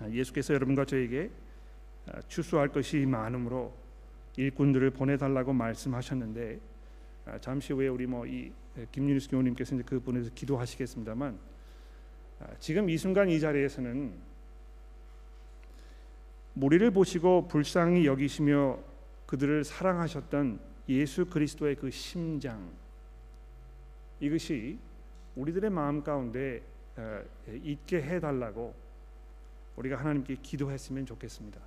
아, 0.00 0.08
예수께서 0.08 0.54
여러분과 0.54 0.84
저에게 0.84 1.30
아, 2.06 2.20
추수할 2.28 2.68
것이 2.68 3.06
많으므로 3.06 3.74
일꾼들을 4.36 4.90
보내달라고 4.90 5.52
말씀하셨는데 5.52 6.60
아, 7.26 7.38
잠시 7.38 7.72
후에 7.72 7.88
우리 7.88 8.06
뭐 8.06 8.26
이 8.26 8.50
김윤수 8.90 9.30
교우님께서 9.30 9.76
이제 9.76 9.84
그 9.86 10.00
분에서 10.00 10.30
기도하시겠습니다만 10.34 11.38
아, 12.40 12.46
지금 12.58 12.90
이 12.90 12.98
순간 12.98 13.28
이 13.28 13.38
자리에서는 13.38 14.12
무리를 16.54 16.88
보시고 16.92 17.48
불쌍히 17.48 18.06
여기시며 18.06 18.78
그들을 19.26 19.64
사랑하셨던 19.64 20.60
예수 20.88 21.26
그리스도의 21.26 21.76
그 21.76 21.90
심장 21.90 22.70
이것이 24.20 24.78
우리들의 25.34 25.70
마음 25.70 26.02
가운데 26.02 26.62
있게 27.62 28.02
해달라고 28.02 28.74
우리가 29.76 29.96
하나님께 29.96 30.36
기도했으면 30.42 31.04
좋겠습니다. 31.06 31.60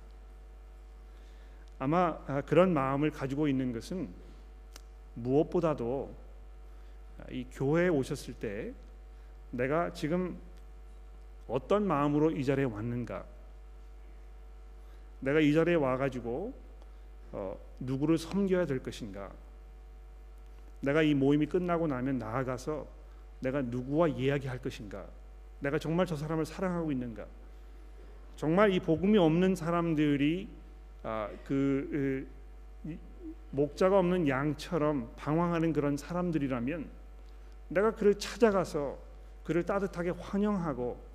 아마 1.78 2.18
아, 2.26 2.40
그런 2.40 2.72
마음을 2.72 3.10
가지고 3.10 3.46
있는 3.46 3.72
것은 3.72 4.08
무엇보다도 5.14 6.12
이 7.30 7.46
교회에 7.52 7.88
오셨을 7.88 8.34
때 8.34 8.72
내가 9.50 9.92
지금 9.92 10.38
어떤 11.46 11.86
마음으로 11.86 12.30
이 12.30 12.44
자리에 12.44 12.64
왔는가? 12.64 13.24
내가 15.20 15.40
이 15.40 15.52
자리에 15.52 15.74
와가지고 15.74 16.52
어, 17.32 17.58
누구를 17.80 18.18
섬겨야 18.18 18.66
될 18.66 18.82
것인가? 18.82 19.30
내가 20.80 21.02
이 21.02 21.14
모임이 21.14 21.46
끝나고 21.46 21.86
나면 21.86 22.18
나아가서 22.18 22.86
내가 23.40 23.62
누구와 23.62 24.08
이야기할 24.08 24.58
것인가? 24.60 25.06
내가 25.60 25.78
정말 25.78 26.06
저 26.06 26.16
사람을 26.16 26.44
사랑하고 26.44 26.92
있는가? 26.92 27.26
정말 28.36 28.72
이 28.72 28.78
복음이 28.78 29.18
없는 29.18 29.56
사람들이 29.56 30.48
아, 31.02 31.28
그 31.44 32.26
목자가 33.50 33.98
없는 33.98 34.28
양처럼 34.28 35.10
방황하는 35.16 35.72
그런 35.72 35.96
사람들이라면 35.96 36.88
내가 37.68 37.90
그를 37.92 38.14
찾아가서 38.14 38.98
그를 39.44 39.64
따뜻하게 39.64 40.10
환영하고 40.10 40.96
아, 40.96 41.07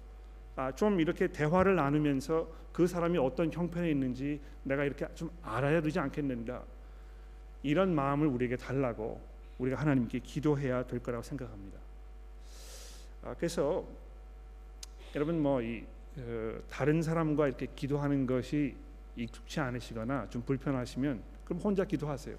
좀 0.76 1.00
이렇게 1.00 1.28
대화를 1.28 1.76
나누면서 1.76 2.48
그 2.72 2.88
사람이 2.88 3.18
어떤 3.18 3.52
형편에 3.52 3.90
있는지 3.90 4.40
내가 4.64 4.84
이렇게 4.84 5.08
좀 5.16 5.30
알아야 5.42 5.82
되지 5.82 6.00
않겠는가 6.00 6.64
이런 7.64 7.96
마음을 7.96 8.28
우리에게 8.28 8.58
달라고 8.58 9.22
우리가 9.58 9.80
하나님께 9.80 10.20
기도해야 10.20 10.86
될 10.86 11.02
거라고 11.02 11.24
생각합니다. 11.24 11.80
아, 13.24 13.34
그래서 13.36 13.86
여러분 15.16 15.42
뭐이 15.42 15.84
어, 16.18 16.60
다른 16.70 17.02
사람과 17.02 17.48
이렇게 17.48 17.68
기도하는 17.76 18.28
것이 18.28 18.76
익숙치 19.16 19.60
않으시거나 19.60 20.30
좀 20.30 20.42
불편하시면 20.44 21.22
그럼 21.46 21.60
혼자 21.62 21.86
기도하세요. 21.86 22.36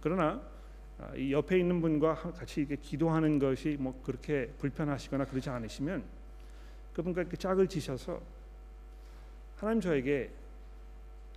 그러나 0.00 0.40
아, 0.98 1.14
이 1.14 1.32
옆에 1.32 1.58
있는 1.58 1.80
분과 1.80 2.14
같이 2.14 2.60
이렇게 2.60 2.76
기도하는 2.76 3.38
것이 3.38 3.76
뭐 3.78 4.00
그렇게 4.04 4.46
불편하시거나 4.58 5.26
그러지 5.26 5.50
않으시면 5.50 6.19
그분과 6.94 7.22
이렇게 7.22 7.36
짝을 7.36 7.68
지셔서 7.68 8.20
하나님 9.56 9.80
저에게 9.80 10.30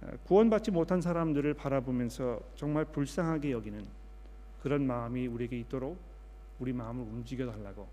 아, 0.01 0.11
구원받지 0.25 0.71
못한 0.71 1.01
사람들을 1.01 1.53
바라보면서 1.53 2.39
정말 2.55 2.85
불쌍하게 2.85 3.51
여기는 3.51 3.85
그런 4.61 4.85
마음이 4.87 5.27
우리에게 5.27 5.59
있도록 5.59 5.97
우리 6.59 6.73
마음을 6.73 7.03
움직여 7.03 7.49
달라고 7.49 7.87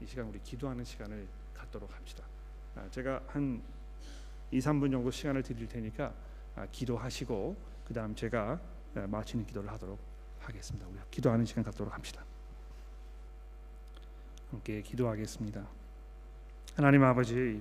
이 0.00 0.06
시간 0.06 0.26
우리 0.26 0.40
기도하는 0.42 0.84
시간을 0.84 1.26
갖도록 1.54 1.94
합시다. 1.94 2.24
아, 2.76 2.88
제가 2.90 3.22
한 3.28 3.62
2, 4.50 4.58
3분 4.58 4.90
정도 4.90 5.10
시간을 5.10 5.42
드릴 5.42 5.66
테니까 5.66 6.12
기도하시고 6.70 7.56
그다음 7.86 8.14
제가 8.14 8.60
마치는 8.94 9.46
기도를 9.46 9.70
하도록 9.72 9.98
하겠습니다. 10.40 10.86
우리 10.88 10.98
기도하는 11.10 11.44
시간 11.44 11.64
갖도록 11.64 11.94
합시다. 11.94 12.24
함께 14.50 14.82
기도하겠습니다. 14.82 15.81
하나님 16.74 17.04
아버지 17.04 17.60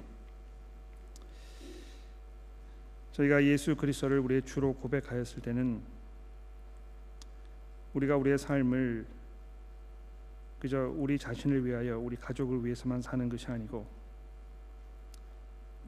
저희가 3.12 3.44
예수 3.44 3.76
그리스도를 3.76 4.20
우리의 4.20 4.44
주로 4.44 4.74
고백하였을 4.74 5.42
때는 5.42 5.82
우리가 7.94 8.16
우리의 8.16 8.38
삶을 8.38 9.06
그저 10.62 10.94
우리 10.96 11.20
자신을 11.20 11.66
위하여 11.66 12.00
우리 12.00 12.16
가족을 12.16 12.64
위해서만 12.64 13.02
사는 13.02 13.28
것이 13.28 13.48
아니고 13.48 13.86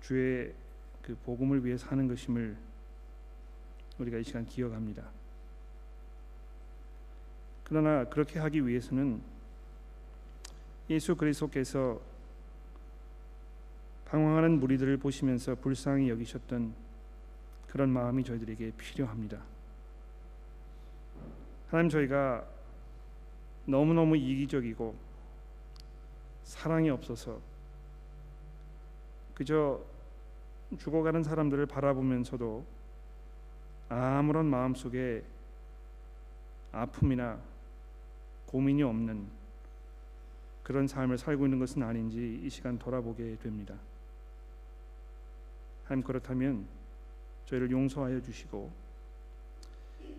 주의 0.01 0.53
그 1.01 1.15
복음을 1.23 1.63
위해 1.63 1.77
사는 1.77 2.05
것임을 2.05 2.57
우리가 3.99 4.17
이 4.17 4.23
시간 4.23 4.45
기억합니다. 4.45 5.07
그러나 7.63 8.03
그렇게 8.03 8.39
하기 8.39 8.67
위해서는 8.67 9.21
예수 10.89 11.15
그리스도께서 11.15 12.01
방황하는 14.13 14.59
무리들을 14.59 14.97
보시면서 14.97 15.55
불쌍히 15.55 16.07
여기셨던 16.07 16.75
그런 17.67 17.89
마음이 17.89 18.23
저희들에게 18.23 18.73
필요합니다. 18.77 19.41
하나님 21.69 21.89
저희가 21.89 22.47
너무너무 23.65 24.15
이기적이고 24.15 24.95
사랑이 26.43 26.91
없어서 26.91 27.41
그저 29.33 29.81
죽어가는 30.77 31.23
사람들을 31.23 31.65
바라보면서도 31.65 32.63
아무런 33.89 34.45
마음속에 34.45 35.23
아픔이나 36.71 37.39
고민이 38.45 38.83
없는 38.83 39.25
그런 40.61 40.85
삶을 40.85 41.17
살고 41.17 41.47
있는 41.47 41.57
것은 41.57 41.81
아닌지 41.81 42.41
이 42.43 42.49
시간 42.51 42.77
돌아보게 42.77 43.37
됩니다. 43.41 43.73
하나님 45.85 46.03
그렇다면 46.03 46.67
저희를 47.45 47.71
용서하여 47.71 48.21
주시고 48.21 48.71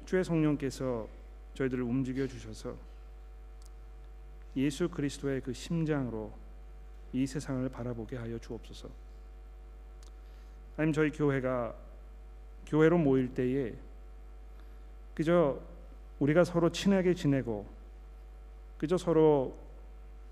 주의 0.04 0.22
성령께서 0.22 1.08
저희들을 1.54 1.82
움직여 1.82 2.26
주셔서 2.26 2.76
예수 4.56 4.88
그리스도의 4.88 5.40
그 5.40 5.52
심장으로 5.52 6.32
이 7.12 7.26
세상을 7.26 7.68
바라보게 7.68 8.16
하여 8.16 8.38
주옵소서. 8.38 8.88
하나님 10.76 10.92
저희 10.92 11.10
교회가 11.10 11.74
교회로 12.66 12.98
모일 12.98 13.32
때에 13.32 13.74
그저 15.14 15.60
우리가 16.18 16.44
서로 16.44 16.70
친하게 16.70 17.14
지내고 17.14 17.66
그저 18.78 18.96
서로 18.96 19.56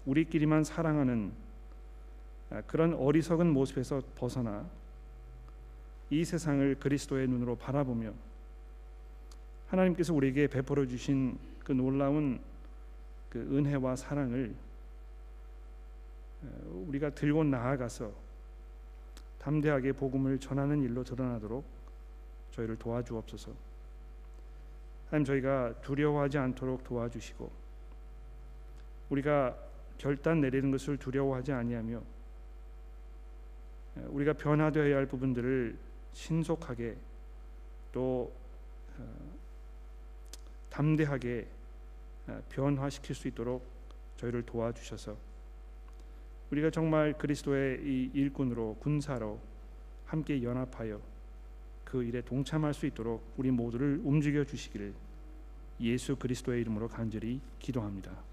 우리끼리만 0.06 0.64
사랑하는 0.64 1.32
그런 2.66 2.94
어리석은 2.94 3.52
모습에서 3.52 4.02
벗어나 4.16 4.68
이 6.12 6.26
세상을 6.26 6.74
그리스도의 6.74 7.26
눈으로 7.26 7.56
바라보며 7.56 8.12
하나님께서 9.68 10.12
우리에게 10.12 10.46
베풀어 10.46 10.84
주신 10.84 11.38
그 11.64 11.72
놀라운 11.72 12.38
그 13.30 13.38
은혜와 13.40 13.96
사랑을 13.96 14.54
우리가 16.70 17.14
들고 17.14 17.44
나아가서 17.44 18.12
담대하게 19.38 19.92
복음을 19.92 20.38
전하는 20.38 20.82
일로 20.82 21.02
드러나도록 21.02 21.64
저희를 22.50 22.76
도와주옵소서. 22.76 23.50
하나님 25.06 25.24
저희가 25.24 25.80
두려워하지 25.80 26.36
않도록 26.36 26.84
도와주시고 26.84 27.50
우리가 29.08 29.56
결단 29.96 30.42
내리는 30.42 30.70
것을 30.70 30.98
두려워하지 30.98 31.52
아니하며 31.52 32.02
우리가 34.08 34.34
변화되어야 34.34 34.94
할 34.94 35.06
부분들을 35.06 35.91
신속하게 36.12 36.96
또 37.92 38.32
어, 38.98 39.32
담대하게 40.70 41.46
어, 42.28 42.42
변화시킬 42.48 43.14
수 43.14 43.28
있도록 43.28 43.64
저희를 44.16 44.44
도와주셔서 44.44 45.16
우리가 46.50 46.70
정말 46.70 47.14
그리스도의 47.14 47.80
이 47.82 48.10
일꾼으로 48.14 48.76
군사로 48.80 49.40
함께 50.04 50.42
연합하여 50.42 51.00
그 51.84 52.04
일에 52.04 52.20
동참할 52.22 52.74
수 52.74 52.86
있도록 52.86 53.22
우리 53.36 53.50
모두를 53.50 54.00
움직여 54.04 54.44
주시기를 54.44 54.94
예수 55.80 56.16
그리스도의 56.16 56.60
이름으로 56.60 56.88
간절히 56.88 57.40
기도합니다. 57.58 58.31